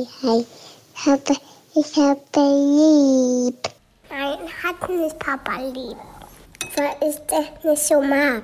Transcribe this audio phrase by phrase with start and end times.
[0.00, 0.44] hi, hi.
[0.94, 1.36] Ich habe,
[1.74, 3.68] ich habe lieb.
[4.10, 5.96] Nein, hat nicht Papa lieb.
[6.76, 8.42] Weil ich das nicht so mag.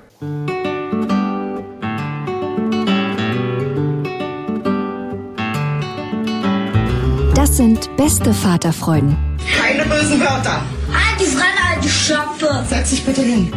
[7.34, 9.16] Das sind beste Vaterfreuden.
[9.58, 10.62] Keine bösen Wörter.
[10.92, 12.64] Halt die Fremde, alte Schöpfe.
[12.68, 13.52] Setz dich bitte hin.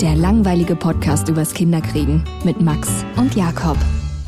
[0.00, 3.78] Der langweilige Podcast übers Kinderkriegen mit Max und Jakob.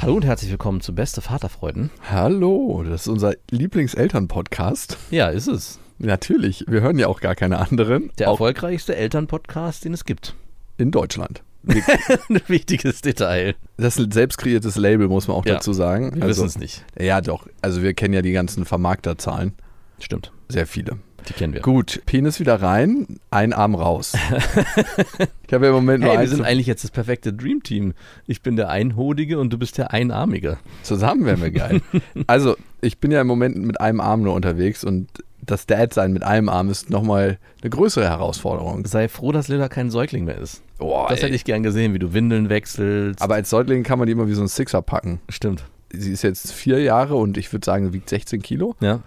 [0.01, 1.91] Hallo und herzlich willkommen zu Beste Vaterfreuden.
[2.11, 4.97] Hallo, das ist unser Lieblingseltern-Podcast.
[5.11, 5.79] Ja, ist es.
[5.99, 8.11] Natürlich, wir hören ja auch gar keine anderen.
[8.19, 10.35] Der auch erfolgreichste Elternpodcast, den es gibt.
[10.77, 11.43] in Deutschland.
[11.67, 13.57] Ein wichtiges Detail.
[13.77, 16.15] Das ist ein selbst kreiertes Label, muss man auch Ja, dazu sagen.
[16.15, 16.85] Wir wissen es nicht.
[16.99, 17.47] Ja, doch.
[17.61, 19.53] Also wir kennen ja die ganzen Vermarkterzahlen.
[19.99, 20.33] Stimmt.
[20.49, 20.99] Sehr viele.
[21.29, 21.61] Die kennen wir.
[21.61, 24.15] Gut, Penis wieder rein, ein Arm raus.
[25.47, 27.95] ich habe ja im Moment nur Hey, wir sind eigentlich jetzt das perfekte Dream Team.
[28.27, 30.59] Ich bin der Einhodige und du bist der Einarmige.
[30.83, 31.81] Zusammen wären wir geil.
[32.27, 35.09] also, ich bin ja im Moment mit einem Arm nur unterwegs und
[35.41, 38.85] das Dad-Sein mit einem Arm ist nochmal eine größere Herausforderung.
[38.87, 40.63] Sei froh, dass Lilla kein Säugling mehr ist.
[40.79, 41.25] Boah, Das ey.
[41.25, 43.23] hätte ich gern gesehen, wie du Windeln wechselst.
[43.23, 45.21] Aber als Säugling kann man die immer wie so ein Sixer packen.
[45.29, 45.65] Stimmt.
[45.91, 48.77] Sie ist jetzt vier Jahre und ich würde sagen, sie wiegt 16 Kilo.
[48.81, 49.01] Ja.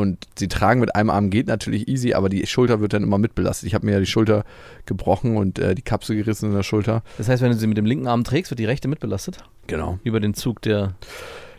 [0.00, 3.18] Und sie tragen mit einem Arm geht natürlich easy, aber die Schulter wird dann immer
[3.18, 3.66] mitbelastet.
[3.66, 4.44] Ich habe mir ja die Schulter
[4.86, 7.02] gebrochen und äh, die Kapsel gerissen in der Schulter.
[7.18, 9.44] Das heißt, wenn du sie mit dem linken Arm trägst, wird die rechte mitbelastet?
[9.66, 9.98] Genau.
[10.02, 10.94] Über den Zug der.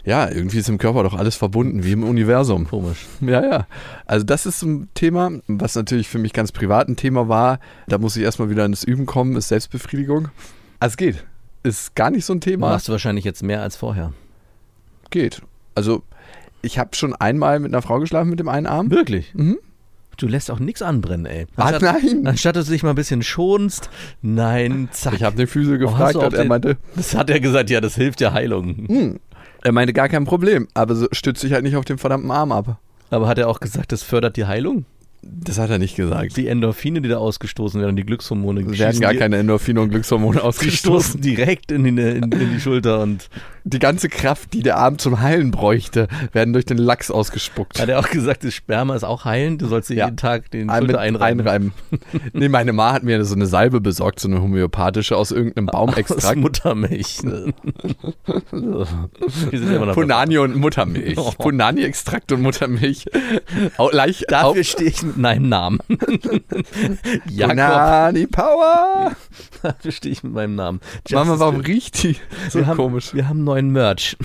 [0.03, 2.67] Ja, irgendwie ist im Körper doch alles verbunden, wie im Universum.
[2.67, 3.05] Komisch.
[3.21, 3.67] Ja, ja.
[4.07, 7.59] Also das ist ein Thema, was natürlich für mich ganz privat ein Thema war.
[7.87, 10.29] Da muss ich erstmal wieder ins Üben kommen, ist Selbstbefriedigung.
[10.79, 11.23] Also es geht.
[11.61, 12.71] Ist gar nicht so ein Thema.
[12.71, 14.13] Machst du wahrscheinlich jetzt mehr als vorher.
[15.11, 15.43] Geht.
[15.75, 16.01] Also
[16.61, 18.91] ich habe schon einmal mit einer Frau geschlafen mit dem einen Arm.
[18.91, 19.33] Wirklich?
[19.33, 19.57] Mhm.
[20.17, 21.47] Du lässt auch nichts anbrennen, ey.
[21.55, 22.27] Ah, nein.
[22.27, 23.89] Anstatt dass du dich mal ein bisschen schonst,
[24.21, 25.13] nein, zack.
[25.13, 27.81] Ich habe den Physio Oh, gefragt auch und er meinte, das hat er gesagt, ja,
[27.81, 28.87] das hilft der Heilung.
[28.87, 29.19] hm,
[29.63, 32.51] er meinte gar kein Problem, aber so stützt sich halt nicht auf den verdammten Arm
[32.51, 32.79] ab.
[33.09, 34.85] Aber hat er auch gesagt, das fördert die Heilung?
[35.23, 36.35] Das hat er nicht gesagt.
[36.35, 40.37] Die Endorphine, die da ausgestoßen werden, die Glückshormone, Es werden gar keine Endorphine und Glückshormone
[40.39, 40.79] die ausgestoßen.
[41.11, 43.29] stoßen direkt in die, in, in die Schulter und
[43.63, 47.79] Die ganze Kraft, die der Arm zum Heilen bräuchte, werden durch den Lachs ausgespuckt.
[47.79, 50.05] hat er auch gesagt, das Sperma ist auch heilend, du sollst dir Ja.
[50.05, 51.41] jeden Tag den Ein- Schulter einreiben.
[51.41, 51.73] einreiben.
[52.33, 55.85] nee, meine Ma hat mir so eine Salbe besorgt, so eine homöopathische aus irgendeinem Aus
[55.91, 56.37] Baumextrakt.
[56.39, 57.19] Muttermilch.
[59.51, 61.17] Immer noch Punani und Muttermilch.
[61.17, 61.31] Oh.
[61.37, 63.05] Punani-Extrakt und Muttermilch.
[63.91, 65.79] Leicht, Dafür stehe ich mit meinem Namen.
[67.29, 69.15] Jakob, Power.
[69.61, 70.79] dafür stehe ich mit meinem Namen.
[71.11, 72.17] Mama, warum riecht die
[72.49, 73.13] so wir haben, komisch?
[73.13, 74.17] Wir haben neuen Merch.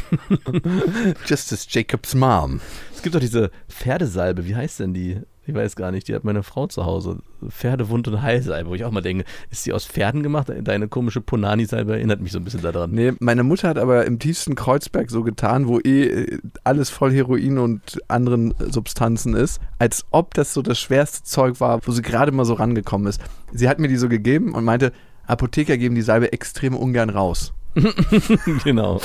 [1.27, 2.61] Justice Jacobs Mom.
[2.95, 5.21] Es gibt doch diese Pferdesalbe, wie heißt denn die?
[5.49, 7.19] Ich weiß gar nicht, die hat meine Frau zu Hause.
[7.49, 10.51] Pferdewund- und Heilsalbe, wo ich auch mal denke, ist die aus Pferden gemacht?
[10.63, 12.91] Deine komische Ponani-Salbe erinnert mich so ein bisschen daran.
[12.91, 17.13] Nee, meine Mutter hat aber im tiefsten Kreuzberg so getan, wo eh äh, alles voll
[17.13, 22.03] Heroin und anderen Substanzen ist, als ob das so das schwerste Zeug war, wo sie
[22.03, 23.21] gerade mal so rangekommen ist.
[23.53, 24.93] Sie hat mir die so gegeben und meinte,
[25.29, 27.53] Apotheker geben die Salbe extrem ungern raus.
[28.65, 29.01] genau.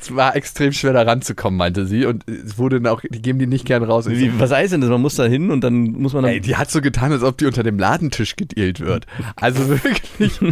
[0.00, 2.04] Es war extrem schwer da ranzukommen, meinte sie.
[2.06, 4.08] Und es wurde dann auch, die geben die nicht gern raus.
[4.08, 4.90] Wie, was heißt denn das?
[4.90, 6.32] Man muss da hin und dann muss man dann.
[6.32, 9.06] Ey, die hat so getan, als ob die unter dem Ladentisch gedealt wird.
[9.36, 10.38] Also wirklich.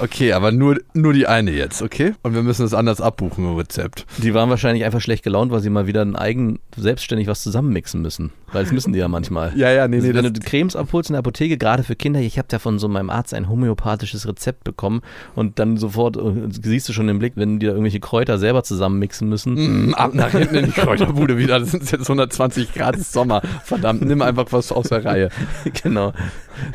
[0.00, 2.14] Okay, aber nur, nur die eine jetzt, okay?
[2.22, 4.06] Und wir müssen es anders abbuchen im Rezept.
[4.18, 8.02] die waren wahrscheinlich einfach schlecht gelaunt, weil sie mal wieder ein eigen, selbstständig was zusammenmixen
[8.02, 8.30] müssen.
[8.52, 9.52] Weil das müssen die ja manchmal.
[9.56, 10.14] Ja, ja, nee, Also nee.
[10.14, 12.78] wenn Das, du Cremes abholst in der Apotheke, gerade für Kinder, ich habe ja von
[12.78, 15.00] so meinem Arzt ein homöopathisches Rezept bekommen
[15.34, 18.62] und dann sofort äh, siehst du schon den Blick, wenn die da irgendwelche Kräuter selber
[18.64, 19.88] zusammenmixen müssen.
[19.90, 21.60] Mm, ab nach hinten in die Kräuterbude wieder.
[21.60, 23.42] Das sind jetzt 120 Grad Sommer.
[23.64, 25.28] Verdammt, nimm einfach was aus der Reihe.
[25.82, 26.12] genau.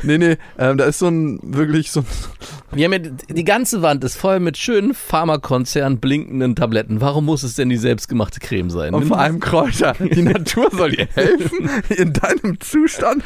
[0.02, 2.06] Nee, nee, ähm, da ist so ein, wirklich so ein,
[2.72, 7.00] Wir haben ja, die- die ganze Wand ist voll mit schönen Pharmakonzern blinkenden Tabletten.
[7.00, 8.92] Warum muss es denn die selbstgemachte Creme sein?
[8.94, 9.94] und vor allem Kräuter.
[9.98, 13.22] Die Natur soll dir helfen in deinem Zustand.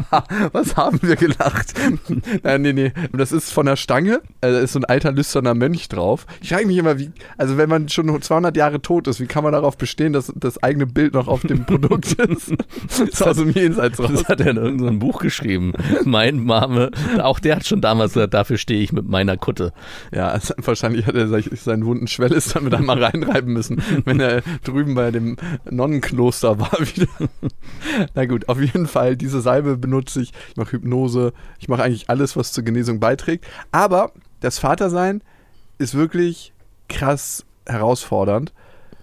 [0.52, 1.74] Was haben wir gelacht?
[2.42, 4.20] Äh, nee, nee, das ist von der Stange.
[4.40, 6.26] Äh, Da ist so ein alter lüsterner Mönch drauf.
[6.42, 9.42] Ich frage mich immer, wie, also wenn man schon 200 Jahre tot ist, wie kann
[9.42, 12.52] man darauf bestehen, dass das eigene Bild noch auf dem Produkt ist?
[12.86, 14.10] Das ist aus dem Jenseits raus.
[14.12, 15.72] Das hat er in irgendeinem Buch geschrieben.
[16.04, 16.90] Mein Mame,
[17.22, 19.72] auch der hat schon damals gesagt, dafür stehe ich mit meiner Kutte.
[20.12, 24.94] Ja, also wahrscheinlich hat er seinen wunden Schwelles damit einmal reinreiben müssen, wenn er drüben
[24.94, 25.36] bei dem
[25.70, 27.08] Nonnenkloster war wieder.
[28.14, 30.32] Na gut, auf jeden Fall, diese Salbe benutze ich.
[30.50, 33.46] Ich mache Hypnose, ich mache eigentlich alles, was zur Genesung beiträgt.
[33.70, 34.12] Aber
[34.42, 35.22] das Vatersein
[35.78, 36.52] ist wirklich
[36.88, 38.52] krass herausfordernd,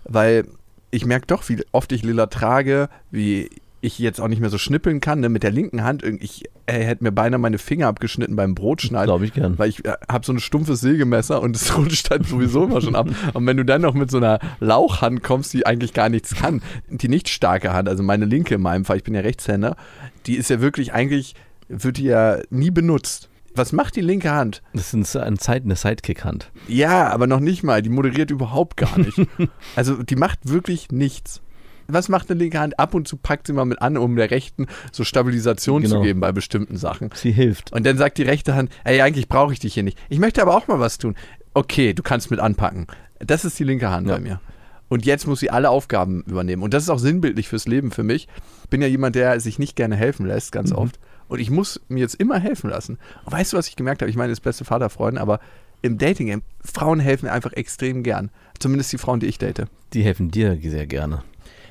[0.03, 0.45] weil
[0.91, 3.49] ich merke doch, wie oft ich Lilla trage, wie
[3.81, 6.83] ich jetzt auch nicht mehr so schnippeln kann, ne, mit der linken Hand, ich äh,
[6.83, 9.05] hätte mir beinahe meine Finger abgeschnitten beim Brotschneiden.
[9.05, 9.57] Glaube ich gern.
[9.57, 12.95] Weil ich äh, habe so ein stumpfes Sägemesser und es rutscht halt sowieso immer schon
[12.95, 13.07] ab.
[13.33, 16.61] Und wenn du dann noch mit so einer Lauchhand kommst, die eigentlich gar nichts kann,
[16.89, 19.77] die nicht starke Hand, also meine linke in meinem Fall, ich bin ja Rechtshänder,
[20.25, 21.35] die ist ja wirklich eigentlich,
[21.69, 23.29] wird die ja nie benutzt.
[23.55, 24.61] Was macht die linke Hand?
[24.73, 26.51] Das ist ein Zeit, eine Sidekick-Hand.
[26.67, 27.81] Ja, aber noch nicht mal.
[27.81, 29.19] Die moderiert überhaupt gar nicht.
[29.75, 31.41] also die macht wirklich nichts.
[31.87, 32.77] Was macht eine linke Hand?
[32.79, 36.01] Ab und zu packt sie mal mit an, um der rechten so Stabilisation zu Genau.
[36.03, 37.09] geben bei bestimmten Sachen.
[37.15, 37.73] Sie hilft.
[37.73, 39.97] Und dann sagt die rechte Hand, ey, eigentlich brauche ich dich hier nicht.
[40.07, 41.15] Ich möchte aber auch mal was tun.
[41.55, 42.85] Okay, du kannst mit anpacken.
[43.19, 44.15] Das ist die linke Hand Ja.
[44.15, 44.39] bei mir.
[44.87, 46.61] Und jetzt muss sie alle Aufgaben übernehmen.
[46.63, 48.27] Und das ist auch sinnbildlich fürs Leben für mich.
[48.63, 50.99] Ich bin ja jemand, der sich nicht gerne helfen lässt, ganz oft.
[51.29, 52.97] Und ich muss mir jetzt immer helfen lassen.
[53.23, 54.09] Und weißt du, was ich gemerkt habe?
[54.09, 55.39] Ich meine, das beste Vaterfreund, aber
[55.81, 58.31] im Dating, Frauen helfen mir einfach extrem gern.
[58.59, 59.67] Zumindest die Frauen, die ich date.
[59.93, 61.23] Die helfen dir sehr gerne.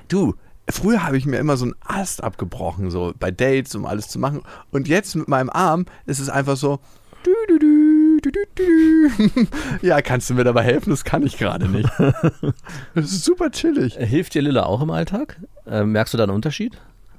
[0.08, 0.34] Du,
[0.70, 4.18] früher habe ich mir immer so einen Ast abgebrochen, so bei Dates, um alles zu
[4.18, 4.40] machen.
[4.70, 6.80] Und jetzt mit meinem Arm ist es einfach so.
[7.24, 7.88] Du, du, du.
[9.82, 10.90] Ja, kannst du mir dabei helfen?
[10.90, 11.88] Das kann ich gerade nicht.
[12.94, 13.94] Das ist super chillig.
[13.94, 15.38] Hilft dir Lilla auch im Alltag?
[15.66, 16.78] Äh, merkst du da einen Unterschied?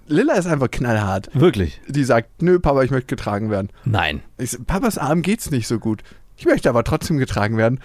[0.10, 1.30] Lilla ist einfach knallhart.
[1.34, 1.80] Wirklich?
[1.88, 3.70] Die sagt, nö, Papa, ich möchte getragen werden.
[3.86, 4.22] Nein.
[4.38, 6.02] Ich, Papas Arm geht's nicht so gut.
[6.36, 7.80] Ich möchte aber trotzdem getragen werden.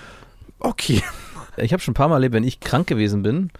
[0.59, 1.03] Okay.
[1.57, 3.51] Ich habe schon ein paar Mal erlebt, wenn ich krank gewesen bin,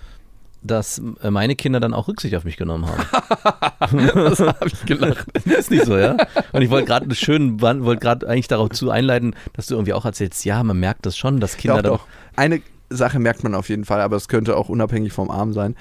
[0.63, 3.05] dass äh, meine Kinder dann auch Rücksicht auf mich genommen haben.
[4.15, 5.27] Das habe ich gelacht.
[5.45, 6.17] ist nicht so, ja?
[6.53, 10.07] Und ich wollte gerade schön, wollte gerade eigentlich darauf zu einleiten, dass du irgendwie auch
[10.07, 12.07] erzählst, ja, man merkt das schon, dass Kinder Doch, doch.
[12.35, 15.77] Eine Sache merkt man auf jeden Fall, aber es könnte auch unabhängig vom Arm sein.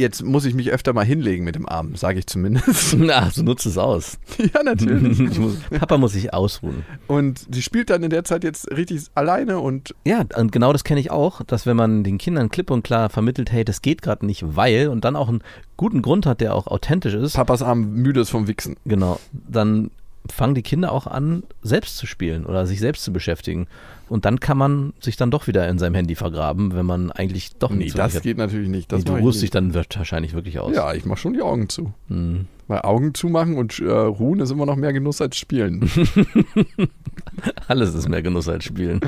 [0.00, 2.96] Jetzt muss ich mich öfter mal hinlegen mit dem Arm, sage ich zumindest.
[2.98, 4.18] Na, so nutzt es aus.
[4.38, 5.18] ja, natürlich.
[5.28, 6.84] Ich muss, Papa muss sich ausruhen.
[7.08, 10.84] Und die spielt dann in der Zeit jetzt richtig alleine und Ja, und genau das
[10.84, 14.00] kenne ich auch, dass wenn man den Kindern klipp und klar vermittelt, hey, das geht
[14.00, 15.42] gerade nicht, weil und dann auch einen
[15.76, 18.76] guten Grund hat, der auch authentisch ist, Papas Arm müde ist vom Wichsen.
[18.84, 19.90] genau, dann
[20.32, 23.66] fangen die Kinder auch an, selbst zu spielen oder sich selbst zu beschäftigen.
[24.08, 27.56] Und dann kann man sich dann doch wieder in seinem Handy vergraben, wenn man eigentlich
[27.58, 28.22] doch Nee, nichts das hat.
[28.22, 28.90] geht natürlich nicht.
[28.90, 29.54] Das Nee, du ruhst dich nicht.
[29.54, 30.74] dann wahrscheinlich wirklich aus.
[30.74, 31.92] Ja, ich mache schon die Augen zu.
[32.08, 32.46] Hm.
[32.68, 35.90] Weil Augen zumachen und äh, ruhen ist immer noch mehr Genuss als spielen.
[37.68, 39.00] Alles ist mehr Genuss als Spielen.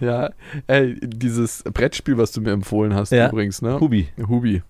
[0.00, 0.30] ja,
[0.66, 3.28] ey, dieses Brettspiel, was du mir empfohlen hast Ja.
[3.28, 3.78] übrigens, ne?
[3.80, 4.08] Hubi.
[4.28, 4.62] Hubi.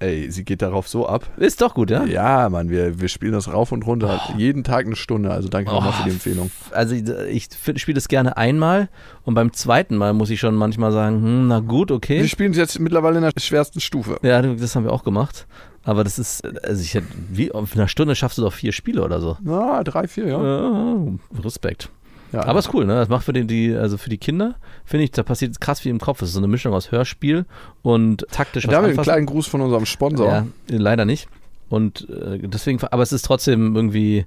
[0.00, 1.26] Ey, sie geht darauf so ab.
[1.36, 2.04] Ist doch gut, ja?
[2.04, 4.18] Ja, Mann, wir, wir spielen das rauf und runter.
[4.38, 5.30] Jeden Tag eine Stunde.
[5.30, 6.50] Also danke nochmal für die Empfehlung.
[6.70, 7.48] Also ich, ich
[7.82, 8.88] spiele es gerne einmal
[9.24, 12.22] und beim zweiten Mal muss ich schon manchmal sagen, hm, na gut, okay.
[12.22, 14.18] Wir spielen es jetzt mittlerweile in der schwersten Stufe.
[14.22, 15.46] Ja, das haben wir auch gemacht.
[15.84, 19.02] Aber das ist, also ich hätte, wie, auf einer Stunde schaffst du doch vier Spiele
[19.04, 19.36] oder so.
[19.42, 20.42] Na, drei, vier, ja.
[20.42, 20.96] Ja,
[21.42, 21.90] Respekt.
[22.32, 22.44] Ja.
[22.44, 22.94] Aber ist cool, ne?
[22.94, 24.54] Das macht für die, die also für die Kinder,
[24.84, 26.22] finde ich, da passiert krass viel im Kopf.
[26.22, 27.46] Es ist so eine Mischung aus Hörspiel
[27.82, 30.28] und taktisch was damit einen kleinen Gruß von unserem Sponsor.
[30.28, 31.28] Ja, leider nicht.
[31.68, 34.26] Und äh, deswegen, aber es ist trotzdem irgendwie,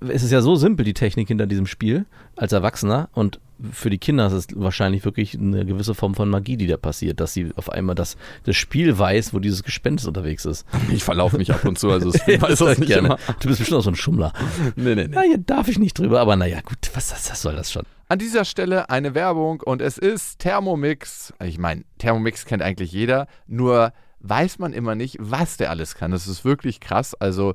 [0.00, 2.06] es ist ja so simpel, die Technik hinter diesem Spiel
[2.36, 3.08] als Erwachsener.
[3.14, 3.40] Und
[3.72, 7.20] für die Kinder ist es wahrscheinlich wirklich eine gewisse Form von Magie, die da passiert,
[7.20, 10.66] dass sie auf einmal das, das Spiel weiß, wo dieses Gespenst unterwegs ist.
[10.92, 13.08] Ich verlaufe mich ab und zu, also ich weiß das nicht Gerne.
[13.08, 13.18] immer.
[13.40, 14.32] Du bist bestimmt auch so ein Schummler.
[14.76, 15.08] Nee, nee, nee.
[15.10, 17.84] Na, hier darf ich nicht drüber, aber naja, gut, was, was, was soll das schon?
[18.08, 21.32] An dieser Stelle eine Werbung und es ist Thermomix.
[21.42, 26.10] Ich meine, Thermomix kennt eigentlich jeder, nur weiß man immer nicht, was der alles kann.
[26.10, 27.14] Das ist wirklich krass.
[27.14, 27.54] Also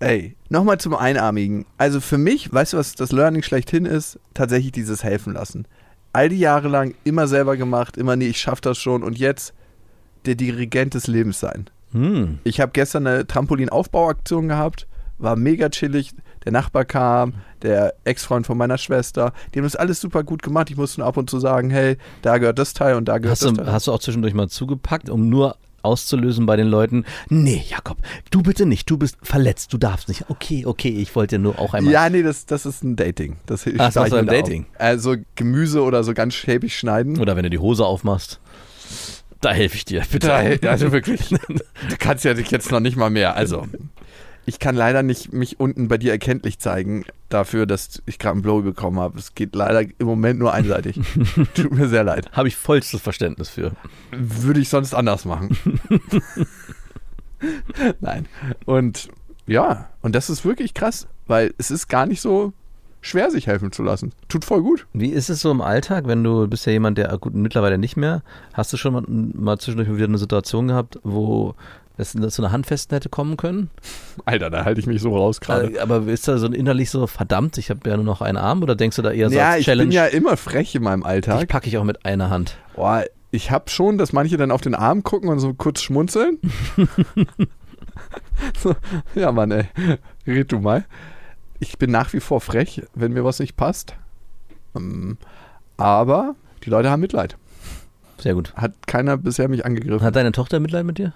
[0.00, 1.66] Ey, nochmal zum Einarmigen.
[1.78, 4.18] Also für mich, weißt du, was das Learning schlechthin ist?
[4.34, 5.66] Tatsächlich dieses Helfen lassen.
[6.12, 9.54] All die Jahre lang immer selber gemacht, immer nee, ich schaff das schon und jetzt
[10.26, 11.70] der Dirigent des Lebens sein.
[11.92, 12.38] Hm.
[12.44, 14.86] Ich habe gestern eine Trampolinaufbauaktion gehabt,
[15.18, 16.12] war mega chillig.
[16.44, 19.32] Der Nachbar kam, der Ex-Freund von meiner Schwester.
[19.54, 20.70] Die haben das alles super gut gemacht.
[20.70, 23.32] Ich musste nur ab und zu sagen, hey, da gehört das Teil und da gehört
[23.32, 23.72] Hast das du, Teil.
[23.72, 27.04] hast du auch zwischendurch mal zugepackt, um nur auszulösen bei den Leuten?
[27.28, 27.98] Nee, Jakob,
[28.30, 30.24] du bitte nicht, du bist verletzt, du darfst nicht.
[30.28, 31.92] Okay, okay, ich wollte nur auch einmal.
[31.92, 33.36] Ja, nee, das, das ist ein Dating.
[33.46, 34.66] Das Ach, ist ich ein Dating.
[34.76, 34.80] auch.
[34.80, 37.18] Also Gemüse oder so ganz schäbig schneiden.
[37.20, 38.40] Oder wenn du die Hose aufmachst.
[39.40, 40.28] Da helfe ich dir, bitte.
[40.28, 41.20] Da, also wirklich.
[41.90, 43.36] Du kannst ja dich jetzt noch nicht mal mehr.
[43.36, 43.66] Also,
[44.46, 48.42] ich kann leider nicht mich unten bei dir erkenntlich zeigen dafür, dass ich gerade einen
[48.42, 49.18] Blow bekommen habe.
[49.18, 51.00] Es geht leider im Moment nur einseitig.
[51.54, 52.30] Tut mir sehr leid.
[52.32, 53.72] Habe ich vollstes Verständnis für.
[54.10, 55.56] Würde ich sonst anders machen.
[58.00, 58.26] Nein.
[58.64, 59.08] Und
[59.46, 62.52] ja, und das ist wirklich krass, weil es ist gar nicht so
[63.00, 64.12] schwer, sich helfen zu lassen.
[64.28, 64.86] Tut voll gut.
[64.92, 67.96] Wie ist es so im Alltag, wenn du bist ja jemand, der gut mittlerweile nicht
[67.96, 68.22] mehr,
[68.54, 71.54] hast du schon mal, mal zwischendurch wieder eine Situation gehabt, wo
[71.96, 73.70] es zu einer Handfesten hätte kommen können?
[74.24, 75.74] Alter, da halte ich mich so raus gerade.
[75.74, 78.62] Äh, Aber ist da so innerlich so, verdammt, ich habe ja nur noch einen Arm
[78.62, 79.88] oder denkst du da eher so ja, als ich Challenge?
[79.88, 81.48] bin ja immer frech in meinem Alltag.
[81.48, 82.56] packe ich auch mit einer Hand.
[82.74, 86.38] Boah, ich habe schon, dass manche dann auf den Arm gucken und so kurz schmunzeln.
[88.60, 88.74] so,
[89.14, 89.64] ja, Mann, ey.
[90.26, 90.84] Red du mal.
[91.58, 93.94] Ich bin nach wie vor frech, wenn mir was nicht passt.
[94.76, 95.18] Ähm,
[95.76, 96.34] Aber
[96.64, 97.36] die Leute haben Mitleid.
[98.18, 98.54] Sehr gut.
[98.54, 100.04] Hat keiner bisher mich angegriffen.
[100.04, 101.12] Hat deine Tochter Mitleid mit dir?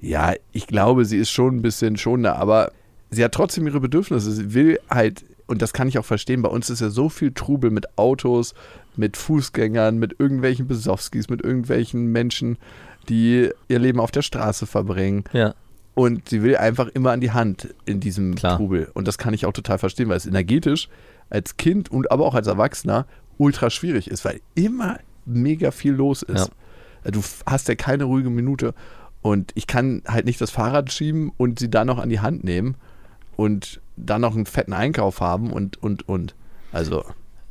[0.00, 2.72] Ja, ich glaube, sie ist schon ein bisschen schonender, aber
[3.10, 4.30] sie hat trotzdem ihre Bedürfnisse.
[4.30, 7.32] Sie will halt, und das kann ich auch verstehen, bei uns ist ja so viel
[7.32, 8.54] Trubel mit Autos,
[8.96, 12.58] mit Fußgängern, mit irgendwelchen Besowskis, mit irgendwelchen Menschen,
[13.08, 15.24] die ihr Leben auf der Straße verbringen.
[15.32, 15.54] Ja.
[15.94, 18.58] Und sie will einfach immer an die Hand in diesem Klar.
[18.58, 18.90] Trubel.
[18.92, 20.88] Und das kann ich auch total verstehen, weil es energetisch
[21.30, 23.06] als Kind und aber auch als Erwachsener
[23.38, 26.50] ultra schwierig ist, weil immer mega viel los ist.
[27.04, 28.74] Du f- hast ja keine ruhige Minute.
[29.26, 32.44] Und ich kann halt nicht das Fahrrad schieben und sie dann noch an die Hand
[32.44, 32.76] nehmen
[33.34, 36.36] und dann noch einen fetten Einkauf haben und, und, und.
[36.70, 37.04] Also,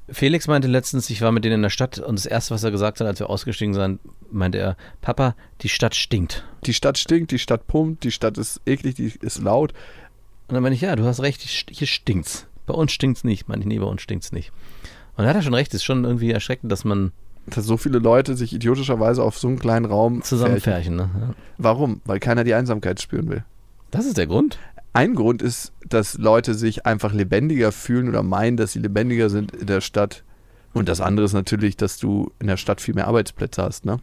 [0.07, 2.71] Felix meinte letztens, ich war mit denen in der Stadt und das erste, was er
[2.71, 3.99] gesagt hat, als wir ausgestiegen sind,
[4.31, 6.45] meinte er, Papa, die Stadt stinkt.
[6.65, 9.73] die Stadt stinkt, die Stadt pumpt, die Stadt ist eklig, die ist laut.
[10.47, 12.47] Und dann meinte ich, ja, du hast recht, hier stinkt's.
[12.67, 13.49] Bei uns stinkt's nicht.
[13.49, 14.53] Meinte ich, nee, bei uns stinkt's nicht.
[15.17, 17.11] Und da hat er schon recht, es ist schon irgendwie erschreckend, dass man
[17.47, 20.97] Dass so viele Leute sich idiotischerweise auf so einen kleinen Raum zusammen färchen.
[20.97, 21.19] färchen.
[21.19, 21.27] Ne?
[21.27, 21.35] Ja.
[21.57, 22.01] Warum?
[22.05, 23.43] Weil keiner die Einsamkeit spüren will.
[23.91, 24.57] Das ist der Grund.
[24.93, 29.53] Ein Grund ist, dass Leute sich einfach lebendiger fühlen oder meinen, dass sie lebendiger sind
[29.53, 30.23] in der Stadt.
[30.73, 33.99] Und das andere ist natürlich, dass du in der Stadt viel mehr Arbeitsplätze hast, ne?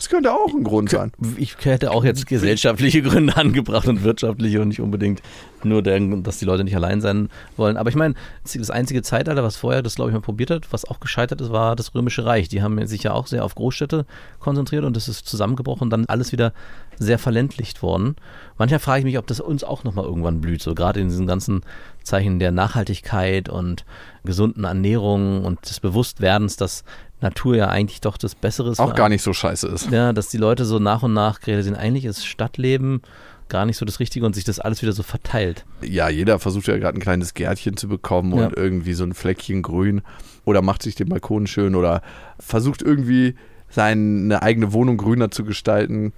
[0.00, 1.12] Das könnte auch ein Grund sein.
[1.36, 5.20] Ich hätte auch jetzt gesellschaftliche Gründe angebracht und wirtschaftliche und nicht unbedingt
[5.62, 7.28] nur, der, dass die Leute nicht allein sein
[7.58, 7.76] wollen.
[7.76, 10.86] Aber ich meine, das einzige Zeitalter, was vorher das, glaube ich, mal probiert hat, was
[10.86, 12.48] auch gescheitert ist, war das Römische Reich.
[12.48, 14.06] Die haben sich ja auch sehr auf Großstädte
[14.38, 16.54] konzentriert und das ist zusammengebrochen und dann alles wieder
[16.98, 18.16] sehr verländlicht worden.
[18.56, 21.26] Manchmal frage ich mich, ob das uns auch nochmal irgendwann blüht, so gerade in diesen
[21.26, 21.60] ganzen
[22.04, 23.84] Zeichen der Nachhaltigkeit und
[24.24, 26.84] gesunden Ernährung und des Bewusstwerdens, dass
[27.20, 28.80] Natur ja eigentlich doch das Bessere ist.
[28.80, 29.90] Auch gar nicht so scheiße ist.
[29.90, 33.02] Ja, dass die Leute so nach und nach realisieren, eigentlich ist Stadtleben
[33.48, 35.64] gar nicht so das Richtige und sich das alles wieder so verteilt.
[35.82, 38.46] Ja, jeder versucht ja gerade ein kleines Gärtchen zu bekommen Ja.
[38.46, 40.02] und irgendwie so ein Fleckchen grün
[40.44, 42.00] oder macht sich den Balkon schön oder
[42.38, 43.34] versucht irgendwie
[43.68, 46.12] seine eigene Wohnung grüner zu gestalten.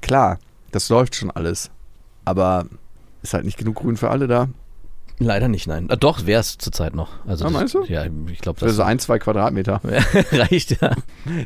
[0.00, 0.38] Klar,
[0.70, 1.70] das läuft schon alles.
[2.24, 2.66] Aber
[3.22, 4.48] ist halt nicht genug Grün für alle da.
[5.18, 5.88] Leider nicht, nein.
[5.88, 7.12] Äh, doch, wäre es zurzeit noch.
[7.26, 7.84] Also Ah, das, meinst du?
[7.84, 9.80] Ja, ich glaube, Das das ist so ein, zwei Quadratmeter.
[10.32, 10.94] reicht, ja.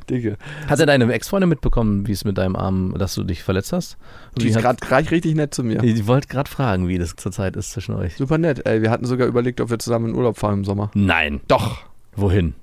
[0.08, 0.36] Dicke.
[0.66, 3.96] Hat er deine Ex-Freundin mitbekommen, wie es mit deinem Arm, dass du dich verletzt hast?
[4.34, 5.82] Und Die ist gerade richtig nett zu mir.
[5.84, 8.16] Ich wollte gerade fragen, wie das zurzeit ist zwischen euch.
[8.16, 8.66] Super nett.
[8.66, 10.90] Ey, wir hatten sogar überlegt, ob wir zusammen in Urlaub fahren im Sommer.
[10.94, 11.40] Nein.
[11.46, 11.78] Doch.
[12.16, 12.54] Wohin?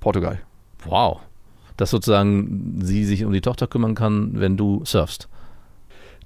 [0.00, 0.40] Portugal.
[0.86, 1.20] Wow.
[1.76, 5.28] Dass sozusagen sie sich um die Tochter kümmern kann, wenn du surfst.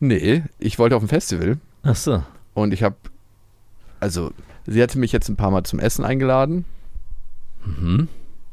[0.00, 2.23] Nee, ich wollte auf ein Festival Ach so.
[2.54, 2.97] und ich habe,
[4.00, 4.32] also
[4.66, 6.64] sie hatte mich jetzt ein paar Mal zum Essen eingeladen.
[7.64, 8.08] Mhm.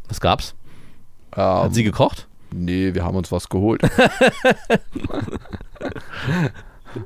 [0.07, 0.55] Was gab's?
[1.35, 2.27] Ähm, Hat sie gekocht?
[2.53, 3.81] Nee, wir haben uns was geholt.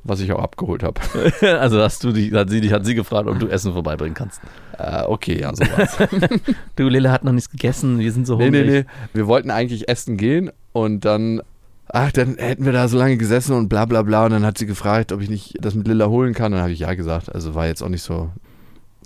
[0.03, 0.99] was ich auch abgeholt habe.
[1.59, 4.41] also hast du die, hat sie dich, hat sie gefragt, ob du Essen vorbeibringen kannst.
[4.77, 5.97] Äh, okay, ja, sowas.
[6.75, 8.65] Du, Lille hat noch nichts gegessen, wir sind so nee, hungrig.
[8.65, 8.85] nee, nee.
[9.13, 11.41] Wir wollten eigentlich essen gehen und dann,
[11.89, 14.25] ach, dann hätten wir da so lange gesessen und bla bla bla.
[14.25, 16.51] Und dann hat sie gefragt, ob ich nicht das mit Lilla holen kann.
[16.51, 17.33] Dann habe ich ja gesagt.
[17.33, 18.29] Also war jetzt auch nicht so,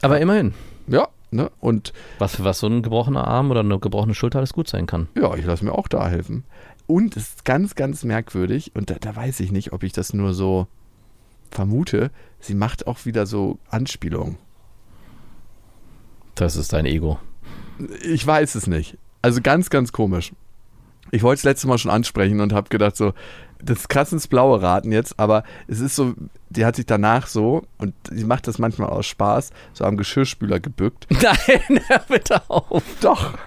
[0.02, 0.54] Aber immerhin,
[0.88, 1.52] ja, ne?
[1.60, 4.86] Und was für was so ein gebrochener Arm oder eine gebrochene Schulter alles gut sein
[4.86, 5.08] kann.
[5.16, 6.44] ja, ich lasse mir auch da helfen.
[6.86, 8.72] Und es ist ganz, ganz merkwürdig.
[8.76, 10.68] Und da, da weiß ich nicht, ob ich das nur so
[11.50, 12.12] vermute.
[12.40, 14.38] Sie macht auch wieder so Anspielungen.
[16.36, 17.20] Das ist dein Ego.
[18.04, 18.98] Ich weiß es nicht.
[19.22, 20.34] Also ganz, ganz komisch.
[21.12, 23.14] Ich wollte es letzte Mal schon ansprechen und habe gedacht so,
[23.64, 26.14] das ist krass ins Blaue raten jetzt, aber es ist so,
[26.50, 30.60] die hat sich danach so, und sie macht das manchmal aus Spaß, so am Geschirrspüler
[30.60, 31.08] gebückt.
[31.22, 32.84] Nein, hör bitte auf.
[33.02, 33.38] Doch.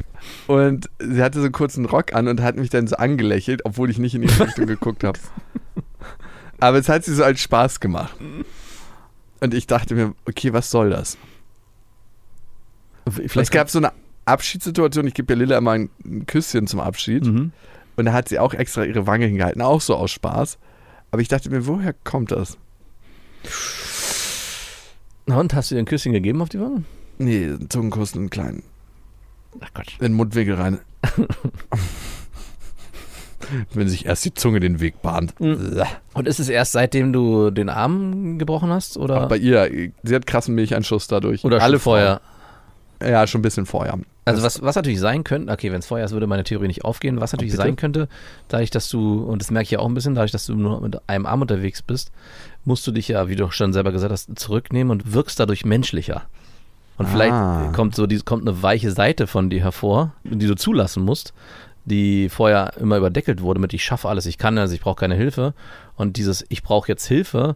[0.46, 3.90] Und sie hatte so einen kurzen Rock an und hat mich dann so angelächelt, obwohl
[3.90, 5.18] ich nicht in ihre Richtung geguckt habe.
[6.58, 8.16] Aber es hat sie so als Spaß gemacht.
[9.40, 11.18] Und ich dachte mir, okay, was soll das?
[13.36, 13.92] es gab so eine
[14.26, 15.88] Abschiedssituation, ich gebe ja Lilla immer ein,
[16.26, 17.24] Küsschen zum Abschied.
[17.24, 17.52] Mhm.
[17.96, 20.58] Und da hat sie auch extra ihre Wange hingehalten, auch so aus Spaß.
[21.10, 22.58] Aber ich dachte mir, woher kommt das?
[25.26, 26.84] Na und, hast du ihr ein Küsschen gegeben auf die Wange?
[27.18, 28.62] Nee, einen Zungenkuss, einen kleinen,
[29.60, 29.86] Ach Gott.
[29.98, 30.78] in den Mundwinkel rein.
[33.72, 35.32] Wenn sich erst die Zunge den Weg bahnt.
[35.38, 38.96] Und ist es erst seitdem du den Arm gebrochen hast?
[38.96, 41.44] Oder, Auch bei ihr, sie hat krassen Milchanschuss dadurch.
[41.44, 42.20] oder Alle vorher?
[43.00, 43.98] Ja, schon ein bisschen vorher.
[44.26, 46.84] Also was, was natürlich sein könnte, okay, wenn es vorher ist, würde meine Theorie nicht
[46.84, 47.20] aufgehen.
[47.20, 48.08] Was natürlich sein könnte,
[48.48, 50.80] dadurch, dass du, und das merke ich ja auch ein bisschen, dadurch, dass du nur
[50.80, 52.10] mit einem Arm unterwegs bist,
[52.64, 56.22] musst du dich ja, wie du schon selber gesagt hast, zurücknehmen und wirkst dadurch menschlicher.
[56.98, 57.70] Und vielleicht Ah.
[57.72, 61.32] kommt so die, kommt eine weiche Seite von dir hervor, die du zulassen musst,
[61.84, 65.14] die vorher immer überdeckelt wurde mit ich schaffe alles, ich kann alles, ich brauche keine
[65.14, 65.54] Hilfe.
[65.94, 67.54] Und dieses ich brauche jetzt Hilfe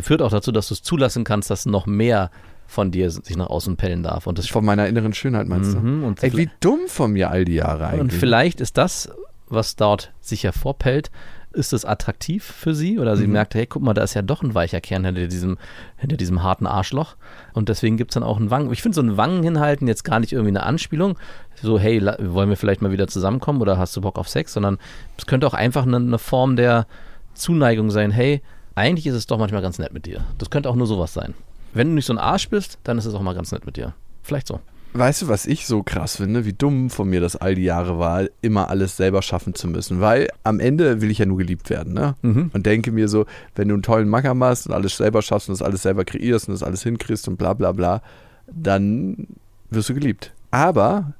[0.00, 2.30] führt auch dazu, dass du es zulassen kannst, dass noch mehr
[2.66, 4.26] von dir sich nach außen pellen darf.
[4.26, 5.78] Und das Von meiner inneren Schönheit meinst du?
[5.78, 8.00] Mhm, und Ey, wie dumm von mir all die Jahre eigentlich.
[8.00, 9.10] und vielleicht ist das,
[9.48, 11.10] was dort sich hervorpellt,
[11.52, 14.42] ist es attraktiv für sie oder sie merkt, hey, guck mal, da ist ja doch
[14.42, 15.56] ein weicher Kern hinter diesem,
[15.96, 17.16] hinter diesem harten Arschloch.
[17.54, 18.70] Und deswegen gibt es dann auch einen Wangen.
[18.72, 21.18] Ich finde so ein Wangen hinhalten jetzt gar nicht irgendwie eine Anspielung,
[21.62, 24.76] so, hey, wollen wir vielleicht mal wieder zusammenkommen oder hast du Bock auf Sex, sondern
[25.16, 26.86] es könnte auch einfach eine, eine Form der
[27.32, 28.42] Zuneigung sein, hey,
[28.74, 30.20] eigentlich ist es doch manchmal ganz nett mit dir.
[30.36, 31.32] Das könnte auch nur sowas sein.
[31.74, 33.76] Wenn du nicht so ein Arsch bist, dann ist es auch mal ganz nett mit
[33.76, 33.94] dir.
[34.22, 34.60] Vielleicht so.
[34.98, 36.46] Weißt du, was ich so krass finde?
[36.46, 40.00] Wie dumm von mir das all die Jahre war, immer alles selber schaffen zu müssen.
[40.00, 42.14] Weil am Ende will ich ja nur geliebt werden, ne?
[42.22, 42.50] Mhm.
[42.54, 45.52] Und denke mir so, wenn du einen tollen Macker machst und alles selber schaffst und
[45.52, 48.00] das alles selber kreierst und das alles hinkriegst und bla bla bla,
[48.46, 49.26] dann
[49.68, 50.32] wirst du geliebt.
[50.50, 51.12] Aber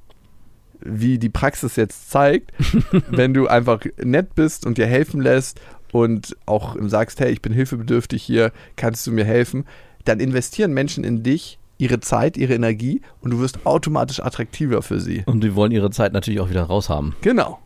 [0.80, 2.52] wie die Praxis jetzt zeigt,
[3.10, 5.60] wenn du einfach nett bist und dir helfen lässt
[5.92, 9.64] und auch sagst, hey, ich bin hilfebedürftig hier, kannst du mir helfen,
[10.06, 14.98] dann investieren Menschen in dich ihre Zeit, ihre Energie und du wirst automatisch attraktiver für
[14.98, 15.22] sie.
[15.26, 17.14] Und die wollen ihre Zeit natürlich auch wieder raushaben.
[17.20, 17.58] Genau.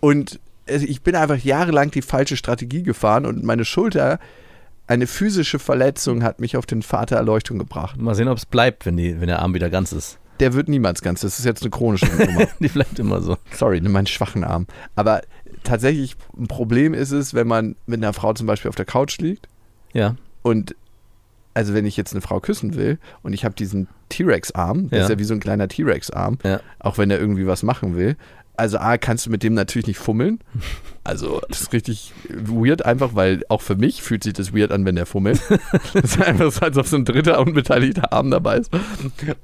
[0.00, 4.18] Und also ich bin einfach jahrelang die falsche Strategie gefahren und meine Schulter,
[4.86, 8.00] eine physische Verletzung hat mich auf den der Erleuchtung gebracht.
[8.00, 10.18] Mal sehen, ob es bleibt, wenn, die, wenn der Arm wieder ganz ist.
[10.40, 11.20] Der wird niemals ganz.
[11.20, 12.46] Das ist jetzt eine chronische Nummer.
[12.60, 13.36] Die bleibt immer so.
[13.52, 14.66] Sorry, nimm meinen schwachen Arm.
[14.96, 15.20] Aber
[15.64, 19.18] tatsächlich ein Problem ist es, wenn man mit einer Frau zum Beispiel auf der Couch
[19.18, 19.48] liegt
[19.92, 20.16] Ja.
[20.42, 20.74] und
[21.60, 25.04] also wenn ich jetzt eine Frau küssen will und ich habe diesen T-Rex-Arm, der Ja.
[25.04, 26.60] ist ja wie so ein kleiner T-Rex-Arm, Ja.
[26.78, 28.16] auch wenn er irgendwie was machen will.
[28.56, 30.38] Also A, kannst du mit dem natürlich nicht fummeln.
[31.04, 34.84] Also das ist richtig weird einfach, weil auch für mich fühlt sich das weird an,
[34.84, 35.40] wenn der fummelt.
[35.94, 38.70] Das ist einfach so, als ob so ein dritter unbeteiligter Arm dabei ist.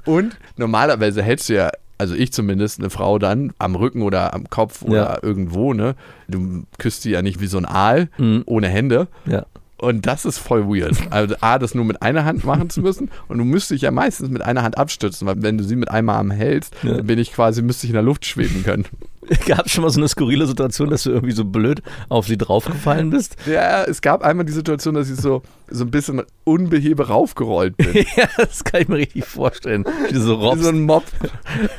[0.05, 4.51] Und normalerweise hältst du ja, also ich zumindest, eine Frau dann am Rücken oder am
[4.51, 5.19] Kopf oder Ja.
[5.23, 5.95] irgendwo, ne?
[6.29, 8.43] Du küsst sie ja nicht wie so ein Aal, Mhm.
[8.45, 9.09] ohne Hände.
[9.25, 9.47] Ja.
[9.79, 10.97] Und das ist voll weird.
[11.11, 13.91] Also A, das nur mit einer Hand machen zu müssen und du müsstest dich ja
[13.91, 16.95] meistens mit einer Hand abstützen, weil wenn du sie mit einem Arm hältst, Ja.
[16.97, 18.87] dann bin ich quasi, müsste ich in der Luft schweben können.
[19.47, 22.39] Gab es schon mal so eine skurrile Situation, dass du irgendwie so blöd auf sie
[22.39, 23.37] draufgefallen bist?
[23.47, 27.95] Ja, es gab einmal die Situation, dass ich so, so ein bisschen unbehebe raufgerollt bin.
[28.17, 29.85] ja, das kann ich mir richtig vorstellen.
[30.11, 31.05] Wie so Wie so ein Mob,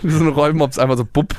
[0.02, 1.36] wie so ein Rollmops, einfach so bupp.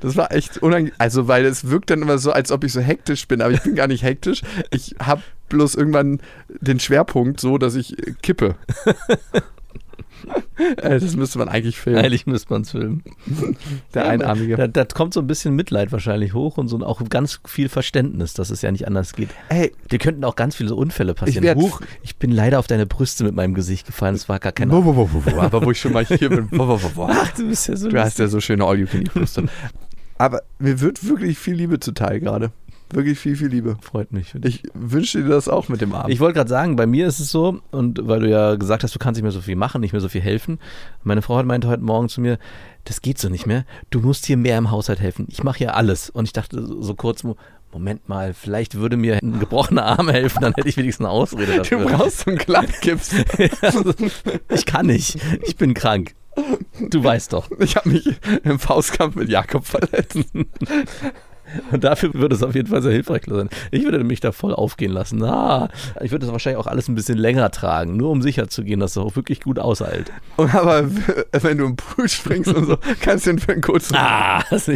[0.00, 0.94] Das war echt unangenehm.
[0.98, 3.62] Also, weil es wirkt dann immer so, als ob ich so hektisch bin, aber ich
[3.62, 4.42] bin gar nicht hektisch.
[4.70, 8.56] Ich habe bloß irgendwann den Schwerpunkt so, dass ich kippe.
[10.58, 11.98] Äh, Das müsste man eigentlich filmen.
[12.04, 13.02] Eigentlich müsste man es filmen.
[13.94, 14.56] Der Einarmige.
[14.56, 18.34] Da, da kommt so ein bisschen Mitleid wahrscheinlich hoch und so auch ganz viel Verständnis,
[18.34, 19.28] dass es ja nicht anders geht.
[19.48, 21.44] Ey, Dir könnten auch ganz viele Unfälle passieren.
[21.44, 24.14] werd- Huch, ich bin leider auf deine Brüste mit meinem Gesicht gefallen.
[24.14, 24.70] Es war gar kein.
[24.70, 26.48] wo, wo, wo, wo, wo, aber wo ich schon mal hier bin.
[26.50, 27.04] Wo, wo, wo, wo.
[27.10, 29.44] Ach, du bist ja so Du hast ja so schöne All-You-Can-Eat-Brüste.
[30.18, 32.50] Aber mir wird wirklich viel Liebe zuteil gerade.
[32.90, 33.76] Wirklich viel, viel Liebe.
[33.80, 34.34] Freut mich.
[34.44, 36.12] Ich wünsche dir das auch mit dem Abend.
[36.12, 38.94] Ich wollte gerade sagen, bei mir ist es so, und weil du ja gesagt hast,
[38.94, 40.58] du kannst nicht mehr so viel machen, nicht mehr so viel helfen.
[41.02, 42.38] Meine Frau hat meinte heute Morgen zu mir,
[42.84, 43.64] das geht so nicht mehr.
[43.90, 45.26] Du musst hier mehr im Haushalt helfen.
[45.28, 46.10] Ich mache ja alles.
[46.10, 47.36] Und ich dachte so, kurz, Mo-
[47.72, 51.52] Moment mal, vielleicht würde mir ein gebrochener Arm helfen, dann hätte ich wenigstens eine Ausrede
[51.52, 51.84] du dafür.
[51.84, 53.10] brauchst so einen Gleitgips.
[53.60, 53.92] Also,
[54.54, 55.18] ich kann nicht.
[55.42, 56.14] Ich bin krank.
[56.90, 57.50] Du weißt doch.
[57.58, 58.08] Ich habe mich
[58.44, 60.18] im Faustkampf mit Jakob verletzt.
[61.70, 63.48] Und dafür würde es auf jeden Fall sehr hilfreich sein.
[63.70, 65.22] Ich würde mich da voll aufgehen lassen.
[65.24, 65.68] Ah,
[66.00, 68.80] ich würde das wahrscheinlich auch alles ein bisschen länger tragen, nur um sicher zu gehen,
[68.80, 70.12] dass es auch wirklich gut aushält.
[70.36, 70.88] Und aber
[71.32, 73.96] wenn du im Pool springst und so, kannst du ihn für einen kurzen.
[73.96, 74.70] Ah, das,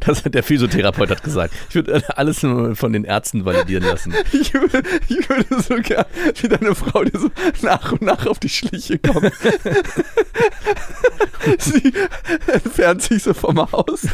[0.00, 1.54] das hat der Physiotherapeut hat gesagt.
[1.68, 4.12] Ich würde alles von den Ärzten validieren lassen.
[4.32, 6.04] Ich würde, ich würde so gern,
[6.40, 7.30] wie deine Frau dir so
[7.62, 9.30] nach und nach auf die Schliche kommt.
[11.58, 11.92] Sie
[12.46, 14.06] entfernt sich so vom Haus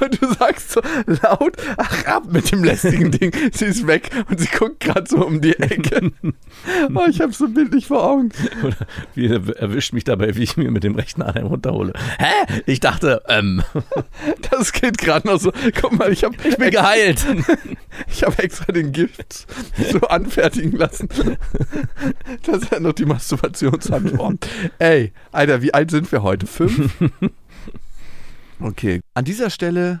[0.00, 1.31] und du sagst so laut,
[1.76, 3.32] ach ab mit dem lästigen Ding.
[3.52, 6.12] Sie ist weg und sie guckt gerade so um die Ecke.
[6.94, 8.30] Oh, ich hab's so bildlich vor Augen.
[8.62, 8.76] Oder
[9.14, 11.92] wie er erwischt mich dabei, wie ich mir mit dem rechten Arm runterhole.
[12.18, 12.62] Hä?
[12.66, 13.62] Ich dachte, ähm,
[14.50, 15.52] Das geht gerade noch so.
[15.80, 17.24] Guck mal, ich habe ich bin geheilt.
[18.08, 19.46] Ich habe extra den Gift
[19.92, 21.08] so anfertigen lassen.
[22.44, 24.38] Das ist ja noch die Masturbationshandform.
[24.78, 26.46] Ey, Alter, wie alt sind wir heute?
[26.46, 26.90] Fünf?
[28.60, 29.00] Okay.
[29.12, 30.00] An dieser Stelle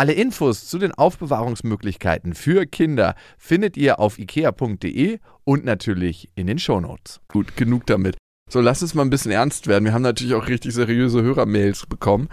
[0.00, 6.58] Alle Infos zu den Aufbewahrungsmöglichkeiten für Kinder findet ihr auf ikea.de und natürlich in den
[6.58, 7.20] Shownotes.
[7.28, 8.16] Gut, genug damit.
[8.48, 9.84] So, lass es mal ein bisschen ernst werden.
[9.84, 12.30] Wir haben natürlich auch richtig seriöse Hörermails bekommen.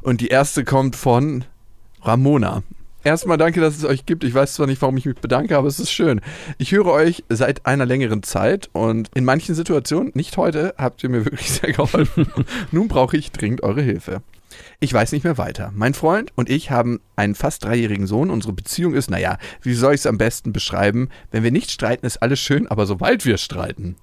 [0.00, 1.44] Und die erste kommt von
[2.00, 2.62] Ramona.
[3.04, 4.24] Erstmal danke, dass es euch gibt.
[4.24, 6.22] Ich weiß zwar nicht, warum ich mich bedanke, aber es ist schön.
[6.56, 11.10] Ich höre euch seit einer längeren Zeit und in manchen Situationen, nicht heute, habt ihr
[11.10, 12.32] mir wirklich sehr geholfen.
[12.72, 14.22] Nun brauche ich dringend eure Hilfe.
[14.78, 15.72] Ich weiß nicht mehr weiter.
[15.74, 18.30] Mein Freund und ich haben einen fast dreijährigen Sohn.
[18.30, 21.08] Unsere Beziehung ist, naja, wie soll ich es am besten beschreiben?
[21.30, 23.96] Wenn wir nicht streiten, ist alles schön, aber sobald wir streiten,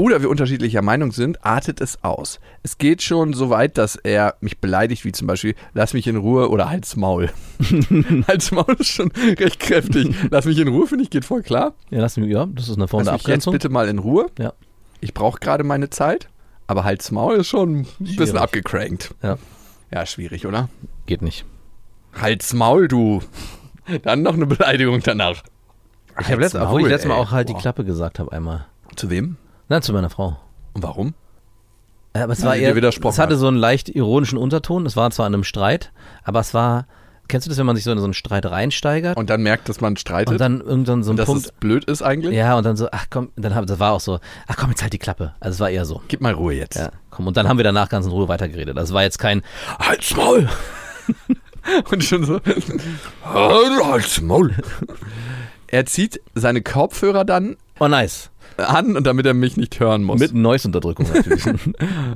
[0.00, 2.40] oder wir unterschiedlicher Meinung sind, artet es aus.
[2.62, 6.16] Es geht schon so weit, dass er mich beleidigt, wie zum Beispiel, lass mich in
[6.16, 7.28] Ruhe oder halt's Maul.
[8.26, 10.14] halt's Maul ist schon recht kräftig.
[10.30, 11.74] Lass mich in Ruhe, finde ich, geht voll klar.
[11.90, 13.52] Ja, lass mich, ja, das ist eine Form Lass der mich jetzt Abgrenzung.
[13.52, 14.28] bitte mal in Ruhe.
[14.38, 14.54] Ja.
[15.02, 16.28] Ich brauche gerade meine Zeit,
[16.66, 18.34] aber halt's Maul ist schon ein bisschen Schwierig.
[18.36, 19.14] abgecrankt.
[19.22, 19.36] Ja,
[19.92, 20.68] Ja, schwierig, oder?
[21.06, 21.44] geht nicht.
[22.20, 23.22] Halt's Maul, du.
[24.02, 25.42] Dann noch eine Beleidigung danach.
[26.20, 27.60] Ich habe letztes, obwohl ich letztes Mal auch halt die Boah.
[27.60, 28.66] Klappe gesagt habe einmal.
[28.94, 29.36] Zu wem?
[29.68, 30.36] Na, zu meiner Frau.
[30.74, 31.14] Und warum?
[32.12, 33.40] Aber es Weil war eher, widersprochen es hatte hat.
[33.40, 34.86] so einen leicht ironischen Unterton.
[34.86, 35.92] Es war zwar in einem Streit,
[36.24, 36.86] aber es war,
[37.30, 39.68] kennst du das, wenn man sich so in so einen Streit reinsteigert Und dann merkt,
[39.68, 40.32] dass man streitet.
[40.32, 42.34] und dann irgendwann so ein dass Punkt, es blöd ist eigentlich.
[42.36, 44.82] ja, und dann so, ach komm, dann hab, das war auch so, ach komm, jetzt
[44.82, 45.34] halt die Klappe.
[45.40, 46.02] Also es war eher so.
[46.08, 46.76] Gib mal Ruhe jetzt.
[46.76, 48.76] Ja, komm, und dann haben wir danach ganz in Ruhe weitergeredet.
[48.76, 49.42] Das war jetzt kein
[49.78, 50.48] Halt's Maul!
[51.90, 52.40] Und schon so.
[53.24, 54.54] Halt's Maul.
[55.72, 58.29] Er zieht seine Kopfhörer dann Oh, nice.
[58.60, 60.20] An, und damit er mich nicht hören muss.
[60.20, 61.44] Mit Noise-Unterdrückung natürlich.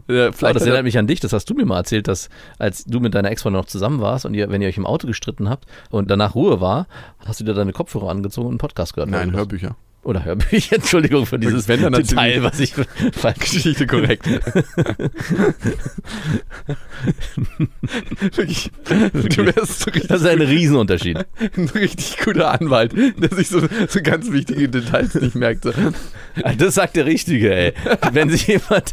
[0.09, 2.09] Äh, Aber vielleicht das er- erinnert mich an dich, das hast du mir mal erzählt,
[2.09, 2.29] dass
[2.59, 5.07] als du mit deiner Ex-Freundin noch zusammen warst und ihr, wenn ihr euch im Auto
[5.07, 6.87] gestritten habt und danach Ruhe war,
[7.25, 9.11] hast du dir deine Kopfhörer angezogen und einen Podcast gehört.
[9.11, 9.33] Nein?
[9.33, 9.77] Hörbücher.
[10.05, 12.75] Oder Hörbücher, Entschuldigung für dieses Wenn, Detail, was ich
[13.13, 14.27] falsch Geschichte korrekt.
[18.37, 21.19] Wirklich, du wärst so richtig, Das ist ein Riesenunterschied.
[21.57, 25.67] ein richtig guter Anwalt, der sich so, so ganz wichtige Details nicht merkt.
[26.59, 27.73] Das sagt der Richtige, ey.
[28.13, 28.93] Wenn sich jemand,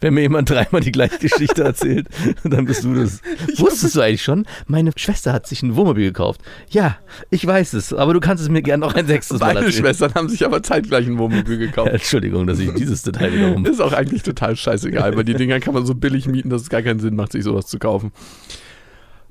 [0.00, 2.08] wenn mir jemand dreimal die gleiche Geschichte erzählt,
[2.44, 3.20] dann bist du das.
[3.56, 4.46] Wusstest du eigentlich schon?
[4.66, 6.40] Meine Schwester hat sich ein Wohnmobil gekauft.
[6.70, 6.98] Ja,
[7.30, 9.82] ich weiß es, aber du kannst es mir gerne noch ein sechstes Mal Erzählen.
[9.84, 11.90] Schwestern haben sich aber zeitgleich ein Wohnmobil gekauft.
[11.90, 13.64] Entschuldigung, dass ich dieses Detail wiederum.
[13.66, 16.68] Ist auch eigentlich total scheißegal, weil die Dinger kann man so billig mieten, dass es
[16.70, 18.12] gar keinen Sinn macht, sich sowas zu kaufen.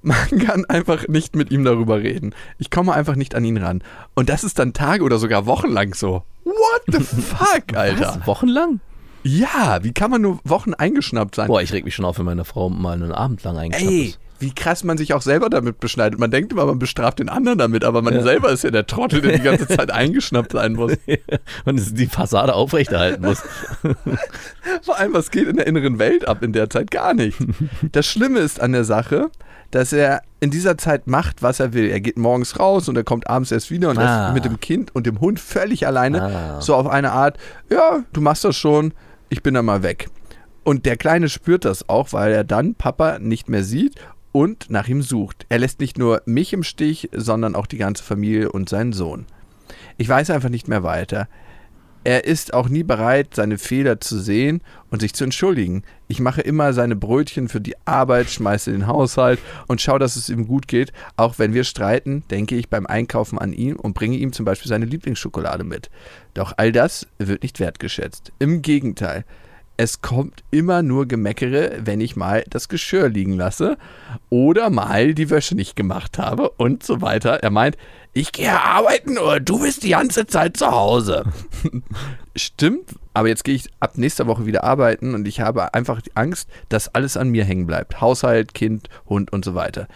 [0.02, 2.34] Man kann einfach nicht mit ihm darüber reden.
[2.58, 3.84] Ich komme einfach nicht an ihn ran.
[4.16, 6.24] Und das ist dann Tage oder sogar wochenlang so.
[6.46, 8.18] What the fuck, Alter?
[8.20, 8.28] Was?
[8.28, 8.80] Wochenlang?
[9.24, 11.48] Ja, wie kann man nur Wochen eingeschnappt sein?
[11.48, 14.06] Boah, ich reg mich schon auf, wenn meine Frau mal einen Abend lang eingeschnappt Ey,
[14.06, 14.20] ist.
[14.40, 16.20] Wie krass man sich auch selber damit beschneidet.
[16.20, 19.22] Man denkt immer, man bestraft den anderen damit, aber man selber ist ja der Trottel,
[19.22, 20.94] der die ganze Zeit eingeschnappt sein muss.
[21.66, 23.42] Und die Fassade aufrechterhalten muss.
[24.84, 26.92] Vor allem, was geht in der inneren Welt ab in der Zeit?
[26.92, 27.38] Gar nicht.
[27.92, 29.30] Das Schlimme ist an der Sache,
[29.72, 31.90] dass er in dieser Zeit macht, was er will.
[31.90, 34.30] Er geht morgens raus und er kommt abends erst wieder und Ah.
[34.30, 36.22] ist mit dem Kind und dem Hund völlig alleine.
[36.24, 36.62] Ah.
[36.62, 37.38] So auf eine Art,
[37.70, 38.94] ja, du machst das schon,
[39.30, 40.08] ich bin dann mal weg.
[40.64, 43.96] Und der Kleine spürt das auch, weil er dann Papa nicht mehr sieht
[44.32, 45.46] und nach ihm sucht.
[45.50, 49.26] Er lässt nicht nur mich im Stich, sondern auch die ganze Familie und seinen Sohn.
[49.98, 51.28] Ich weiß einfach nicht mehr weiter.
[52.06, 55.84] Er ist auch nie bereit, seine Fehler zu sehen und sich zu entschuldigen.
[56.08, 60.30] Ich mache immer seine Brötchen für die Arbeit, schmeiße den Haushalt und schaue, dass es
[60.30, 60.94] ihm gut geht.
[61.18, 64.70] Auch wenn wir streiten, denke ich beim Einkaufen an ihn und bringe ihm zum Beispiel
[64.70, 65.90] seine Lieblingsschokolade mit.
[66.34, 68.32] Doch all das wird nicht wertgeschätzt.
[68.40, 69.26] Im Gegenteil.
[69.82, 73.78] Es kommt immer nur Gemeckere, wenn ich mal das Geschirr liegen lasse
[74.28, 77.36] oder mal die Wäsche nicht gemacht habe und so weiter.
[77.44, 77.78] Er meint,
[78.12, 81.24] ich gehe arbeiten oder du bist die ganze Zeit zu Hause.
[82.36, 86.14] Stimmt, aber jetzt gehe ich ab nächster Woche wieder arbeiten und ich habe einfach die
[86.14, 88.02] Angst, dass alles an mir hängen bleibt.
[88.02, 89.88] Haushalt, Kind, Hund und so weiter.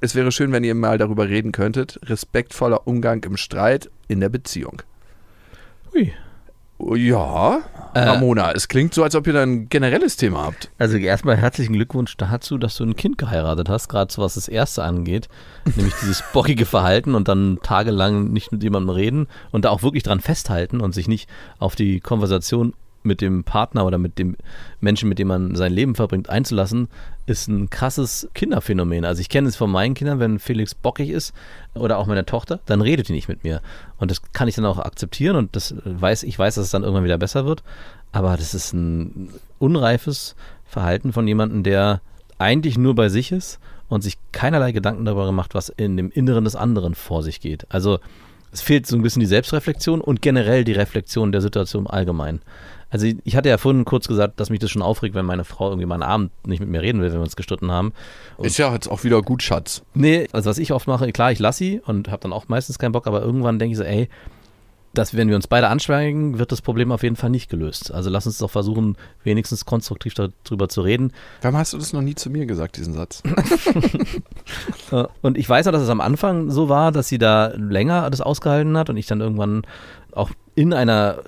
[0.00, 1.98] Es wäre schön, wenn ihr mal darüber reden könntet.
[2.02, 4.82] Respektvoller Umgang im Streit in der Beziehung.
[5.94, 6.12] Hui.
[6.94, 7.60] Ja,
[7.92, 8.00] Äh.
[8.00, 10.70] Ramona, es klingt so, als ob ihr da ein generelles Thema habt.
[10.78, 14.46] Also erstmal herzlichen Glückwunsch dazu, dass du ein Kind geheiratet hast, gerade so was das
[14.46, 15.28] Erste angeht,
[15.76, 20.04] nämlich dieses bockige Verhalten und dann tagelang nicht mit jemandem reden und da auch wirklich
[20.04, 24.36] dran festhalten und sich nicht auf die Konversation mit dem Partner oder mit dem
[24.80, 26.88] Menschen, mit dem man sein Leben verbringt, einzulassen,
[27.26, 29.04] ist ein krasses Kinderphänomen.
[29.04, 31.34] Also ich kenne es von meinen Kindern, wenn Felix bockig ist
[31.74, 33.62] oder auch meine Tochter, dann redet die nicht mit mir.
[33.98, 36.82] Und das kann ich dann auch akzeptieren und das weiß, ich weiß, dass es dann
[36.82, 37.62] irgendwann wieder besser wird.
[38.12, 40.34] Aber das ist ein unreifes
[40.66, 42.00] Verhalten von jemandem, der
[42.38, 46.44] eigentlich nur bei sich ist und sich keinerlei Gedanken darüber macht, was in dem Inneren
[46.44, 47.66] des anderen vor sich geht.
[47.68, 47.98] Also
[48.52, 52.40] es fehlt so ein bisschen die Selbstreflexion und generell die Reflexion der Situation im Allgemeinen.
[52.90, 55.68] Also ich- hatte ja vorhin kurz gesagt, dass mich das schon aufregt, wenn meine Frau
[55.68, 57.92] irgendwie mal einen Abend nicht mit mir reden will, wenn wir uns gestritten haben.
[58.38, 59.82] Ist ja jetzt auch wieder gut, Schatz.
[59.94, 62.78] Nee, also was ich oft mache, klar, ich lasse sie und habe dann auch meistens
[62.78, 64.08] keinen Bock, aber irgendwann denke ich so, ey,
[64.92, 67.92] dass wenn wir uns beide anschweigen, wird das Problem auf jeden Fall nicht gelöst.
[67.94, 71.12] Also lass uns doch versuchen, wenigstens konstruktiv darüber zu reden.
[71.42, 73.22] Warum hast du das noch nie zu mir gesagt, diesen Satz?
[75.22, 78.20] Und ich weiß noch, dass es am Anfang so war, dass sie da länger das
[78.20, 79.62] ausgehalten hat und ich dann irgendwann
[80.12, 81.22] auch in einer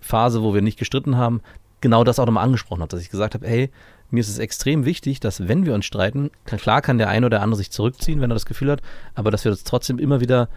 [0.00, 1.42] Phase, wo wir nicht gestritten haben,
[1.82, 3.70] genau das auch nochmal angesprochen habe, dass ich gesagt habe, hey,
[4.10, 7.42] mir ist es extrem wichtig, dass wenn wir uns streiten, klar kann der eine oder
[7.42, 8.80] andere sich zurückziehen, wenn er das Gefühl hat,
[9.14, 10.48] aber dass wir uns trotzdem immer wieder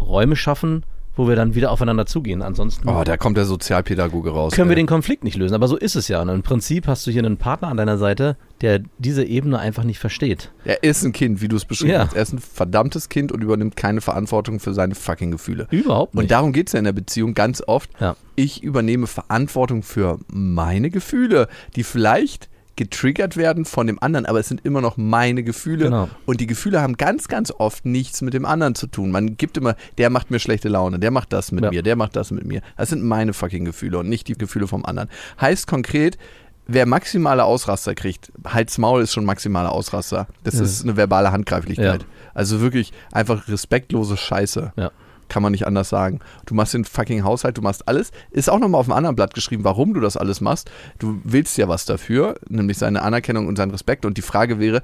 [0.00, 0.82] Räume schaffen,
[1.16, 2.42] wo wir dann wieder aufeinander zugehen.
[2.42, 4.52] Ansonsten Oh, da kommt der Sozialpädagoge raus.
[4.54, 4.82] können wir ey.
[4.82, 5.54] den Konflikt nicht lösen.
[5.54, 6.20] Aber so ist es ja.
[6.22, 9.82] Und im Prinzip hast du hier einen Partner an deiner Seite, der diese Ebene einfach
[9.84, 10.52] nicht versteht.
[10.64, 12.06] Er ist ein Kind, wie du es beschrieben Ja.
[12.06, 12.14] hast.
[12.14, 15.66] Er ist ein verdammtes Kind und übernimmt keine Verantwortung für seine fucking Gefühle.
[15.70, 16.22] Überhaupt nicht.
[16.22, 17.90] Und darum geht es ja in der Beziehung ganz oft.
[18.00, 18.16] Ja.
[18.34, 24.48] Ich übernehme Verantwortung für meine Gefühle, die vielleicht getriggert werden von dem anderen, aber es
[24.48, 25.86] sind immer noch meine Gefühle.
[25.86, 26.08] Genau.
[26.26, 29.10] Und die Gefühle haben ganz, ganz oft nichts mit dem anderen zu tun.
[29.10, 31.70] Man gibt immer, der macht mir schlechte Laune, der macht das mit Ja.
[31.70, 32.60] mir, der macht das mit mir.
[32.76, 35.08] Das sind meine fucking Gefühle und nicht die Gefühle vom anderen.
[35.40, 36.18] Heißt konkret,
[36.66, 40.26] wer maximale Ausraster kriegt, Hals Maul ist schon maximale Ausraster.
[40.44, 40.62] Das Ja.
[40.64, 42.02] ist eine verbale Handgreiflichkeit.
[42.02, 42.08] Ja.
[42.34, 44.72] Also wirklich einfach respektlose Scheiße.
[44.76, 44.90] Ja.
[45.28, 46.20] Kann man nicht anders sagen.
[46.46, 48.10] Du machst den fucking Haushalt, du machst alles.
[48.30, 50.70] Ist auch nochmal auf einem anderen Blatt geschrieben, warum du das alles machst.
[50.98, 54.04] Du willst ja was dafür, nämlich seine Anerkennung und seinen Respekt.
[54.04, 54.82] Und die Frage wäre,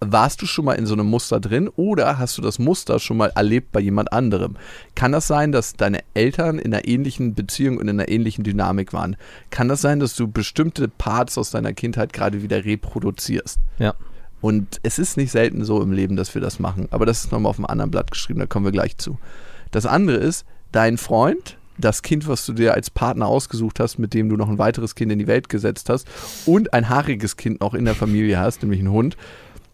[0.00, 3.16] warst du schon mal in so einem Muster drin oder hast du das Muster schon
[3.16, 4.56] mal erlebt bei jemand anderem?
[4.94, 8.92] Kann das sein, dass deine Eltern in einer ähnlichen Beziehung und in einer ähnlichen Dynamik
[8.92, 9.16] waren?
[9.50, 13.58] Kann das sein, dass du bestimmte Parts aus deiner Kindheit gerade wieder reproduzierst?
[13.78, 13.94] Ja.
[14.40, 16.88] Und es ist nicht selten so im Leben, dass wir das machen.
[16.90, 19.18] Aber das ist nochmal auf einem anderen Blatt geschrieben, da kommen wir gleich zu.
[19.74, 24.14] Das andere ist, dein Freund, das Kind, was du dir als Partner ausgesucht hast, mit
[24.14, 26.06] dem du noch ein weiteres Kind in die Welt gesetzt hast
[26.46, 29.16] und ein haariges Kind noch in der Familie hast, nämlich einen Hund,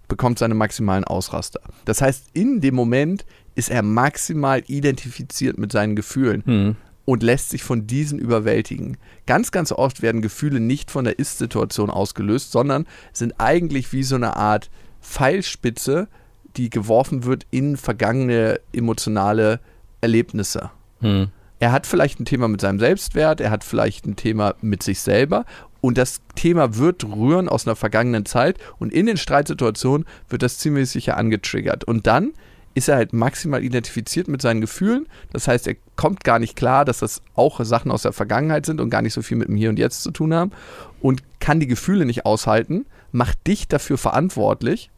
[0.09, 1.61] bekommt seine maximalen Ausraster.
[1.85, 6.77] Das heißt, in dem Moment ist er maximal identifiziert mit seinen Gefühlen Hm.
[7.05, 8.97] und lässt sich von diesen überwältigen.
[9.27, 14.15] Ganz, ganz oft werden Gefühle nicht von der Ist-Situation ausgelöst, sondern sind eigentlich wie so
[14.15, 14.71] eine Art
[15.03, 16.09] Pfeilspitze,
[16.57, 19.61] die geworfen wird in vergangene emotionale
[20.01, 20.71] Erlebnisse.
[21.01, 21.29] Hm.
[21.59, 25.01] Er hat vielleicht ein Thema mit seinem Selbstwert, er hat vielleicht ein Thema mit sich
[25.01, 25.45] selber
[25.81, 30.59] und das Thema wird rühren aus einer vergangenen Zeit und in den Streitsituationen wird das
[30.59, 31.85] ziemlich sicher angetriggert.
[31.85, 32.33] Und dann
[32.75, 35.07] ist er halt maximal identifiziert mit seinen Gefühlen.
[35.33, 38.81] Das heißt, er kommt gar nicht klar, dass das auch Sachen aus der Vergangenheit sind
[38.81, 40.53] und gar nicht so viel mit dem Hier und Jetzt zu tun haben
[41.01, 44.91] und kann die Gefühle nicht aushalten, macht dich dafür verantwortlich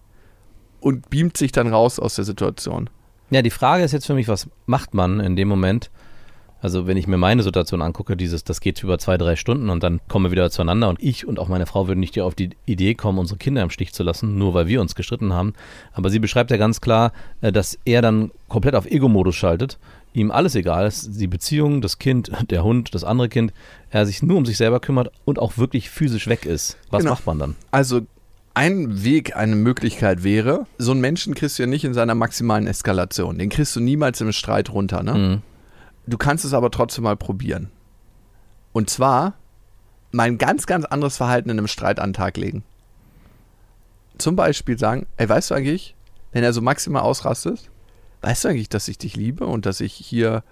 [0.81, 2.91] und beamt sich dann raus aus der Situation.
[3.33, 5.91] Ja, die Frage ist jetzt für mich, was macht man in dem Moment?
[6.61, 9.83] Also wenn ich mir meine Situation angucke, dieses, das geht über zwei, drei Stunden und
[9.83, 12.51] dann kommen wir wieder zueinander und ich und auch meine Frau würden nicht auf die
[12.67, 15.55] Idee kommen, unsere Kinder im Stich zu lassen, nur weil wir uns gestritten haben.
[15.93, 19.79] Aber sie beschreibt ja ganz klar, äh, dass er dann komplett auf Ego-Modus schaltet,
[20.13, 23.53] ihm alles egal ist, die Beziehung, das Kind, der Hund, das andere Kind,
[23.91, 26.77] er sich nur um sich selber kümmert und auch wirklich physisch weg ist.
[26.91, 27.13] Was Genau.
[27.15, 27.57] macht man dann?
[27.73, 28.03] Also
[28.55, 32.67] ein Weg, eine Möglichkeit wäre, so einen Menschen kriegst du ja nicht in seiner maximalen
[32.67, 33.39] Eskalation.
[33.39, 35.03] Den kriegst du niemals im Streit runter.
[35.03, 35.15] Ne?
[35.15, 35.43] Mhm.
[36.07, 37.71] Du kannst es aber trotzdem mal probieren.
[38.73, 39.35] Und zwar
[40.11, 42.65] mal ein ganz, ganz anderes Verhalten in einem Streit an den Tag legen.
[44.19, 45.95] Zum Beispiel sagen, ey, weißt du eigentlich,
[46.33, 47.71] wenn er so maximal ausrastet,
[48.21, 50.45] weißt du eigentlich, dass ich dich liebe und dass ich hier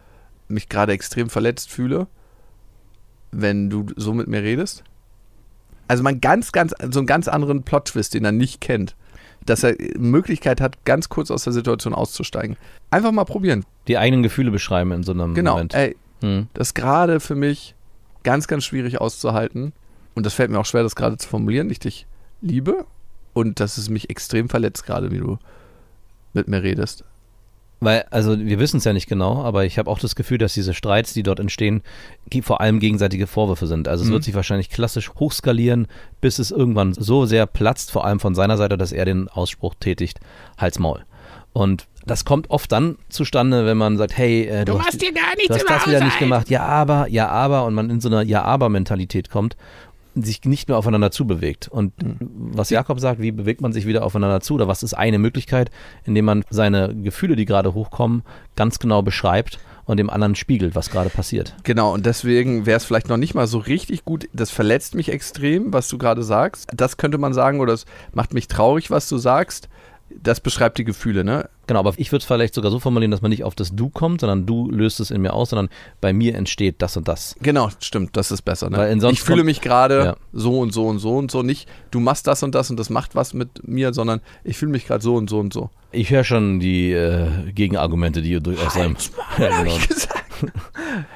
[0.49, 2.07] mich gerade extrem verletzt fühle,
[3.31, 4.85] wenn du so mit mir redest?
[5.91, 8.95] Also mal ganz, ganz, so einen ganz anderen Plot-Twist, den er nicht kennt.
[9.45, 12.57] Dass er Möglichkeit hat, ganz kurz aus der Situation auszusteigen.
[12.93, 13.65] Einfach mal probieren.
[13.89, 15.55] Die eigenen Gefühle beschreiben in so einem Genau.
[15.55, 15.75] Moment.
[15.75, 16.47] Ey, Hm.
[16.55, 17.75] das ist gerade für mich
[18.23, 19.73] ganz, ganz schwierig auszuhalten.
[20.15, 21.69] Und das fällt mir auch schwer, das gerade zu formulieren.
[21.71, 22.07] Ich dich
[22.41, 22.85] liebe
[23.33, 25.39] und dass es mich extrem verletzt, gerade wie du
[26.35, 27.03] mit mir redest.
[27.81, 30.53] Weil, also wir wissen es ja nicht genau, aber ich habe auch das Gefühl, dass
[30.53, 31.83] diese Streits, die dort entstehen,
[32.43, 33.89] vor allem gegenseitige Vorwürfe sind.
[33.89, 34.15] Also es Mhm.
[34.15, 35.87] wird sich wahrscheinlich klassisch hochskalieren,
[36.21, 39.75] bis es irgendwann so sehr platzt, vor allem von seiner Seite, dass er den Ausspruch
[39.81, 40.21] tätigt,
[40.59, 41.01] Hals Maul.
[41.55, 45.35] Und das kommt oft dann zustande, wenn man sagt, hey, äh, du, hast, dir gar
[45.37, 48.09] nichts du hast das wieder nicht gemacht, ja aber, ja aber, und man in so
[48.09, 49.57] einer Ja aber Mentalität kommt,
[50.15, 51.69] sich nicht mehr aufeinander zubewegt.
[51.69, 54.55] Und was Jakob sagt, wie bewegt man sich wieder aufeinander zu?
[54.55, 55.71] Oder was ist eine Möglichkeit,
[56.05, 58.23] indem man seine Gefühle, die gerade hochkommen,
[58.57, 59.59] ganz genau beschreibt
[59.91, 61.57] und dem anderen spiegelt, was gerade passiert.
[61.65, 64.29] Genau, und deswegen wäre es vielleicht noch nicht mal so richtig gut.
[64.33, 66.69] Das verletzt mich extrem, was du gerade sagst.
[66.75, 69.69] Das könnte man sagen, oder es macht mich traurig, was du sagst.
[70.11, 71.49] Das beschreibt die Gefühle, ne?
[71.71, 73.91] Genau, aber ich würde es vielleicht sogar so formulieren, dass man nicht auf das Du
[73.91, 75.69] kommt, sondern du löst es in mir aus, sondern
[76.01, 77.37] bei mir entsteht das und das.
[77.43, 78.71] Genau, stimmt, das ist besser.
[78.71, 78.77] Ne?
[78.77, 80.17] Weil ich fühle mich gerade Ja.
[80.33, 81.45] so und so und so und so.
[81.45, 84.73] Nicht, du machst das und das und das macht was mit mir, sondern ich fühle
[84.73, 85.71] mich gerade so und so und so.
[85.93, 88.97] Ich höre schon die äh, Gegenargumente, die ihr durchaus sein.
[89.39, 89.77] Ja, genau.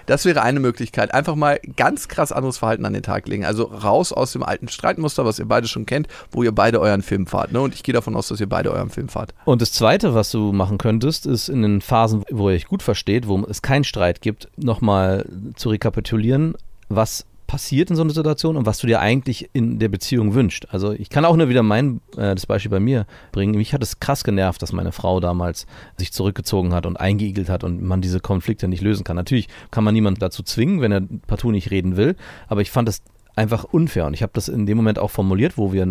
[0.07, 1.15] Das wäre eine Möglichkeit.
[1.15, 3.45] Einfach mal ganz krass anderes Verhalten an den Tag legen.
[3.45, 7.03] Also raus aus dem alten Streitmuster, was ihr beide schon kennt, wo ihr beide euren
[7.03, 7.51] Film fahrt.
[7.53, 7.61] Ne?
[7.61, 9.35] Und ich gehe davon aus, dass ihr beide euren Film fahrt.
[9.47, 12.83] Und das Zweite, was du machen könntest, ist in den Phasen, wo ihr euch gut
[12.83, 15.27] versteht, wo es keinen Streit gibt, nochmal
[15.57, 16.55] zu rekapitulieren,
[16.89, 20.67] was passiert in so einer Situation und was du dir eigentlich in der Beziehung wünscht.
[20.71, 23.55] Also ich kann auch nur wieder mein, äh, das Beispiel bei mir bringen.
[23.55, 27.63] Mich hat es krass genervt, dass meine Frau damals sich zurückgezogen hat und eingeigelt hat
[27.63, 29.17] und man diese Konflikte nicht lösen kann.
[29.17, 32.17] Natürlich kann man niemanden dazu zwingen, wenn er partout nicht reden will,
[32.49, 33.03] aber ich fand es
[33.37, 34.07] einfach unfair.
[34.07, 35.87] Und ich habe das in dem Moment auch formuliert, wo wir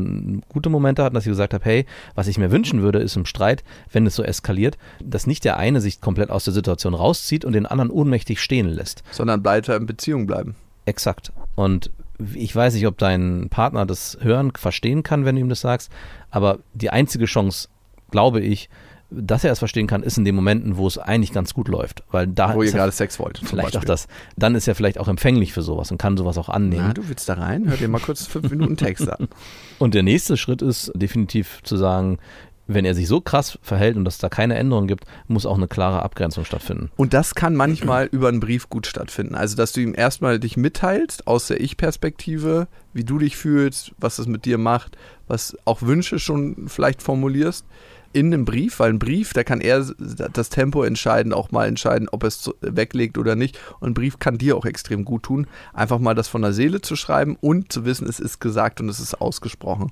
[0.50, 3.26] gute Momente hatten, dass ich gesagt habe, hey, was ich mir wünschen würde, ist im
[3.26, 7.46] Streit, wenn es so eskaliert, dass nicht der eine sich komplett aus der Situation rauszieht
[7.46, 9.04] und den anderen ohnmächtig stehen lässt.
[9.12, 10.56] Sondern weiter in Beziehung bleiben.
[10.86, 11.32] Exakt.
[11.56, 11.92] Und
[12.34, 15.92] ich weiß nicht, ob dein Partner das hören, verstehen kann, wenn du ihm das sagst,
[16.32, 17.68] aber die einzige Chance,
[18.12, 18.70] glaube ich,
[19.16, 22.04] dass er es verstehen kann, ist in den Momenten, wo es eigentlich ganz gut läuft.
[22.12, 23.42] Weil da Wo ihr ist er gerade Sex wollt.
[23.44, 24.08] vielleicht auch das.
[24.38, 26.86] Dann ist er vielleicht auch empfänglich für sowas und kann sowas auch annehmen.
[26.88, 27.70] Na, du willst da rein?
[27.70, 29.28] Hör dir mal kurz fünf Minuten Text an.
[29.80, 32.20] Und der nächste Schritt ist definitiv zu sagen,
[32.68, 35.68] wenn er sich so krass verhält und dass da keine Änderung gibt, muss auch eine
[35.68, 36.92] klare Abgrenzung stattfinden.
[36.96, 39.36] Und das kann manchmal über einen Brief gut stattfinden.
[39.36, 44.16] Also, dass du ihm erstmal dich mitteilst aus der Ich-Perspektive, wie du dich fühlst, was
[44.16, 44.98] das mit dir macht,
[45.28, 47.66] was auch Wünsche schon vielleicht formulierst
[48.14, 49.86] in einem Brief, weil ein Brief, da kann er
[50.34, 53.60] das Tempo entscheiden, auch mal entscheiden, ob er es weglegt oder nicht.
[53.80, 56.82] Und ein Brief kann dir auch extrem gut tun, einfach mal das von der Seele
[56.82, 59.92] zu schreiben und zu wissen, es ist gesagt und es ist ausgesprochen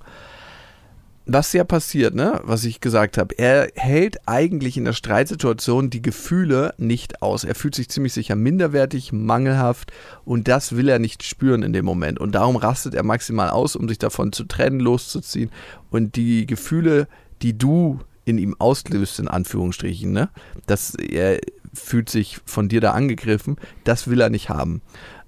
[1.26, 6.02] was ja passiert, ne, was ich gesagt habe, er hält eigentlich in der Streitsituation die
[6.02, 7.44] Gefühle nicht aus.
[7.44, 9.92] Er fühlt sich ziemlich sicher minderwertig, mangelhaft
[10.26, 12.20] und das will er nicht spüren in dem Moment.
[12.20, 15.52] Und darum rastet er maximal aus, um sich davon zu trennen, loszuziehen.
[15.90, 17.08] Und die Gefühle,
[17.42, 20.30] die du in ihm auslöst, in Anführungsstrichen, ne,
[20.68, 21.40] dass er
[21.74, 24.82] fühlt sich von dir da angegriffen, das will er nicht haben.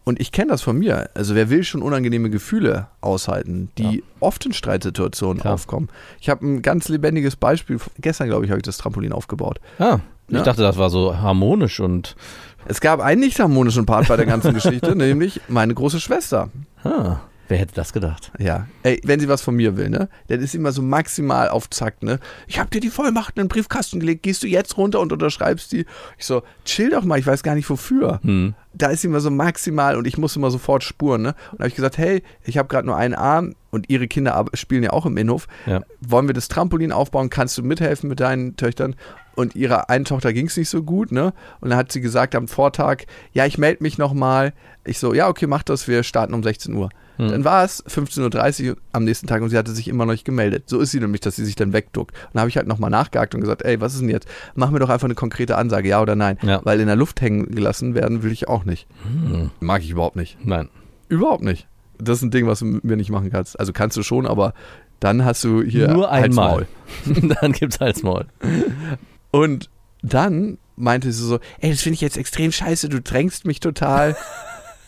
[0.06, 1.10] Und ich kenne das von mir.
[1.14, 5.54] Also wer will schon unangenehme Gefühle aushalten, die oft in Streitsituationen Klar.
[5.54, 5.88] aufkommen.
[6.20, 7.78] Ich habe ein ganz lebendiges Beispiel.
[8.00, 9.62] Gestern, glaube ich, habe ich das Trampolin aufgebaut.
[9.80, 10.44] Ah, ich Ja.
[10.44, 12.18] dachte, das war so harmonisch und
[12.66, 16.50] Es gab einen nicht harmonischen Part bei der ganzen Geschichte, nämlich meine große Schwester.
[16.84, 17.18] Ah,
[17.54, 18.32] wer hätte das gedacht?
[18.40, 21.50] Ja, ey, wenn sie was von mir will, ne, dann ist sie immer so maximal
[21.50, 22.20] auf Zack, ne.
[22.48, 25.72] Ich hab dir die Vollmacht in den Briefkasten gelegt, gehst du jetzt runter und unterschreibst
[25.72, 25.86] die?
[26.18, 28.20] Ich so, chill doch mal, ich weiß gar nicht wofür.
[28.24, 28.56] Hm.
[28.74, 31.36] Da ist sie immer so maximal und ich muss immer sofort spuren, ne.
[31.52, 34.44] Und da habe ich gesagt, hey, ich habe gerade nur einen Arm und ihre Kinder
[34.56, 35.48] spielen ja auch im Innenhof.
[35.68, 35.82] Ja.
[36.02, 37.30] Wollen wir das Trampolin aufbauen?
[37.30, 38.96] Kannst du mithelfen mit deinen Töchtern?
[39.36, 41.34] Und ihrer einen Tochter ging es nicht so gut, ne?
[41.60, 44.54] Und dann hat sie gesagt am Vortag, ja, ich melde mich nochmal.
[44.86, 46.90] Ich so, ja, okay, mach das, wir starten um 16 Uhr.
[47.18, 50.26] Dann war es 15.30 Uhr am nächsten Tag und sie hatte sich immer noch nicht
[50.26, 50.64] gemeldet.
[50.68, 52.16] So ist sie nämlich, dass sie sich dann wegduckt.
[52.16, 54.28] Und dann habe ich halt nochmal nachgehakt und gesagt, ey, was ist denn jetzt?
[54.56, 56.38] Mach mir doch einfach eine konkrete Ansage, ja oder nein.
[56.42, 56.62] Ja.
[56.64, 58.88] Weil in der Luft hängen gelassen werden will ich auch nicht.
[59.60, 60.38] Mag ich überhaupt nicht.
[60.44, 60.70] Nein.
[61.10, 61.68] Überhaupt nicht.
[62.00, 63.60] Das ist ein Ding, was du mir nicht machen kannst.
[63.60, 64.54] Also kannst du schon, aber
[65.00, 66.66] dann hast du hier Nur einmal.
[67.42, 68.26] Dann gibt's Halsmaul.
[69.32, 69.70] Und
[70.02, 74.16] dann meinte sie so, ey, das finde ich jetzt extrem scheiße, du drängst mich total.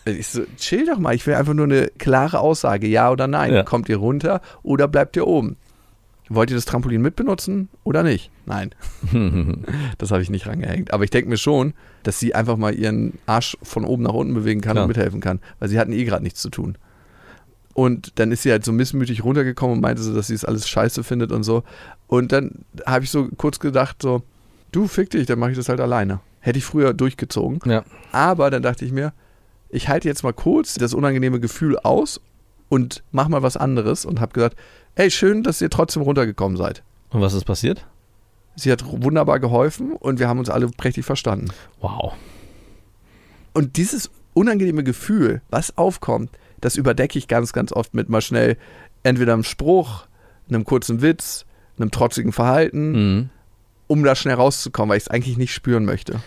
[0.06, 3.53] ich so, chill doch mal, ich will einfach nur eine klare Aussage, ja oder nein.
[3.53, 3.64] Ja.
[3.64, 5.58] Kommt ihr runter oder bleibt ihr oben?
[6.30, 8.32] Wollt ihr das Trampolin mitbenutzen oder nicht?
[8.45, 8.74] Nein.
[9.97, 10.91] das habe ich nicht rangehängt.
[10.91, 14.34] Aber ich denke mir schon, dass sie einfach mal ihren Arsch von oben nach unten
[14.34, 14.86] bewegen kann Klar.
[14.86, 16.78] und mithelfen kann, weil sie hatten eh gerade nichts zu tun.
[17.74, 20.68] Und dann ist sie halt so missmütig runtergekommen und meinte so, dass sie es alles
[20.68, 21.64] scheiße findet und so.
[22.08, 24.24] Und dann habe ich so kurz gedacht, so,
[24.72, 26.22] du fick dich, dann mache ich das halt alleine.
[26.39, 27.60] Hätte ich früher durchgezogen.
[27.70, 27.84] Ja.
[28.12, 29.14] Aber dann dachte ich mir,
[29.76, 32.22] ich halte jetzt mal kurz das unangenehme Gefühl aus
[32.70, 34.58] und mach mal was anderes und habe gesagt,
[34.96, 36.84] ey, schön, dass ihr trotzdem runtergekommen seid.
[37.10, 37.86] Und was ist passiert?
[38.56, 41.48] Sie hat wunderbar geholfen und wir haben uns alle prächtig verstanden.
[41.82, 42.14] Wow.
[43.54, 46.30] Und dieses unangenehme Gefühl, was aufkommt,
[46.62, 48.58] das überdecke ich ganz, ganz oft mit mal schnell
[49.04, 50.08] entweder einem Spruch,
[50.50, 51.46] einem kurzen Witz,
[51.78, 53.30] einem trotzigen Verhalten, Mhm.
[53.88, 56.22] um da schnell rauszukommen, weil ich es eigentlich nicht spüren möchte.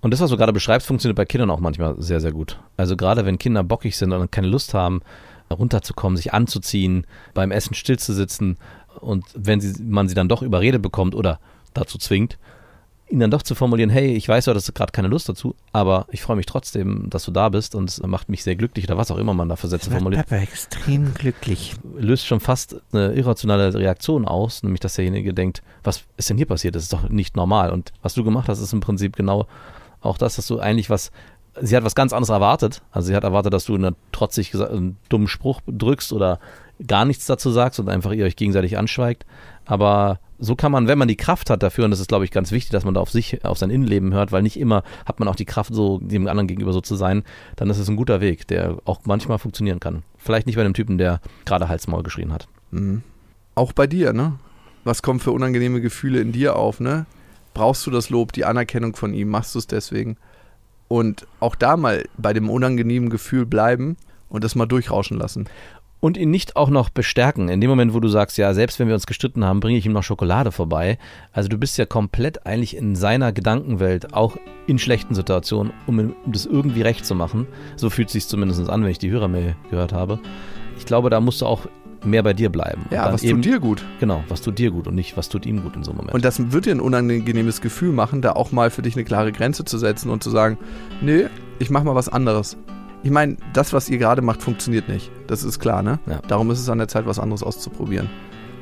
[0.00, 2.58] Und das, was du gerade beschreibst, funktioniert bei Kindern auch manchmal sehr, sehr gut.
[2.76, 5.02] Also gerade wenn Kinder bockig sind und keine Lust haben,
[5.50, 8.56] runterzukommen, sich anzuziehen, beim Essen still zu sitzen
[9.00, 11.40] und wenn sie, man sie dann doch überredet bekommt oder
[11.74, 12.38] dazu zwingt,
[13.08, 15.56] ihnen dann doch zu formulieren, hey, ich weiß ja, dass du gerade keine Lust dazu,
[15.72, 18.84] aber ich freue mich trotzdem, dass du da bist und es macht mich sehr glücklich
[18.86, 21.74] oder was auch immer man da für Sätze formuliert, Papa extrem glücklich.
[21.96, 26.46] löst schon fast eine irrationale Reaktion aus, nämlich dass derjenige denkt, was ist denn hier
[26.46, 26.76] passiert?
[26.76, 27.70] Das ist doch nicht normal.
[27.70, 29.48] Und was du gemacht hast, ist im Prinzip genau
[30.00, 31.10] auch das, dass du eigentlich was,
[31.60, 32.82] sie hat was ganz anderes erwartet.
[32.90, 36.38] Also sie hat erwartet, dass du eine trotzig einen dummen Spruch drückst oder
[36.86, 39.26] gar nichts dazu sagst und einfach ihr euch gegenseitig anschweigt.
[39.66, 42.30] Aber so kann man, wenn man die Kraft hat dafür, und das ist, glaube ich,
[42.30, 45.20] ganz wichtig, dass man da auf sich, auf sein Innenleben hört, weil nicht immer hat
[45.20, 47.24] man auch die Kraft, so dem anderen gegenüber so zu sein,
[47.56, 50.02] dann ist es ein guter Weg, der auch manchmal funktionieren kann.
[50.16, 52.48] Vielleicht nicht bei einem Typen, der gerade Halsmaul geschrien hat.
[53.54, 54.38] Auch bei dir, ne?
[54.84, 57.04] Was kommt für unangenehme Gefühle in dir auf, ne?
[57.60, 59.28] Brauchst du das Lob, die Anerkennung von ihm?
[59.28, 60.16] Machst du es deswegen?
[60.88, 63.98] Und auch da mal bei dem unangenehmen Gefühl bleiben
[64.30, 65.46] und das mal durchrauschen lassen.
[66.00, 67.50] Und ihn nicht auch noch bestärken.
[67.50, 69.84] In dem Moment, wo du sagst, ja, selbst wenn wir uns gestritten haben, bringe ich
[69.84, 70.96] ihm noch Schokolade vorbei.
[71.32, 76.46] Also du bist ja komplett eigentlich in seiner Gedankenwelt, auch in schlechten Situationen, um das
[76.46, 77.46] irgendwie recht zu machen.
[77.76, 80.18] So fühlt es sich zumindest an, wenn ich die Hörermail gehört habe.
[80.78, 81.66] Ich glaube, da musst du auch
[82.04, 82.86] mehr bei dir bleiben.
[82.90, 83.84] Ja, was tut dir gut?
[83.98, 86.14] Genau, was tut dir gut und nicht, was tut ihm gut in so einem Moment.
[86.14, 89.32] Und das wird dir ein unangenehmes Gefühl machen, da auch mal für dich eine klare
[89.32, 90.58] Grenze zu setzen und zu sagen,
[91.00, 91.26] nee,
[91.58, 92.56] ich mach mal was anderes.
[93.02, 95.10] Ich meine, das, was ihr gerade macht, funktioniert nicht.
[95.26, 95.98] Das ist klar, ne?
[96.06, 96.20] Ja.
[96.28, 98.10] Darum ist es an der Zeit, was anderes auszuprobieren.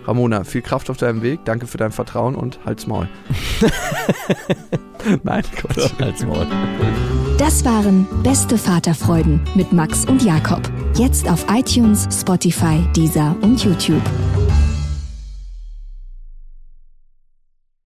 [0.09, 1.45] Ramona, viel Kraft auf deinem Weg.
[1.45, 3.09] Danke für dein Vertrauen und halt's Maul.
[5.23, 5.93] Nein, Quatsch.
[6.01, 6.47] Halsmaul.
[7.37, 10.63] Das waren Beste Vaterfreuden mit Max und Jakob.
[10.97, 14.03] Jetzt auf iTunes, Spotify, Deezer und YouTube.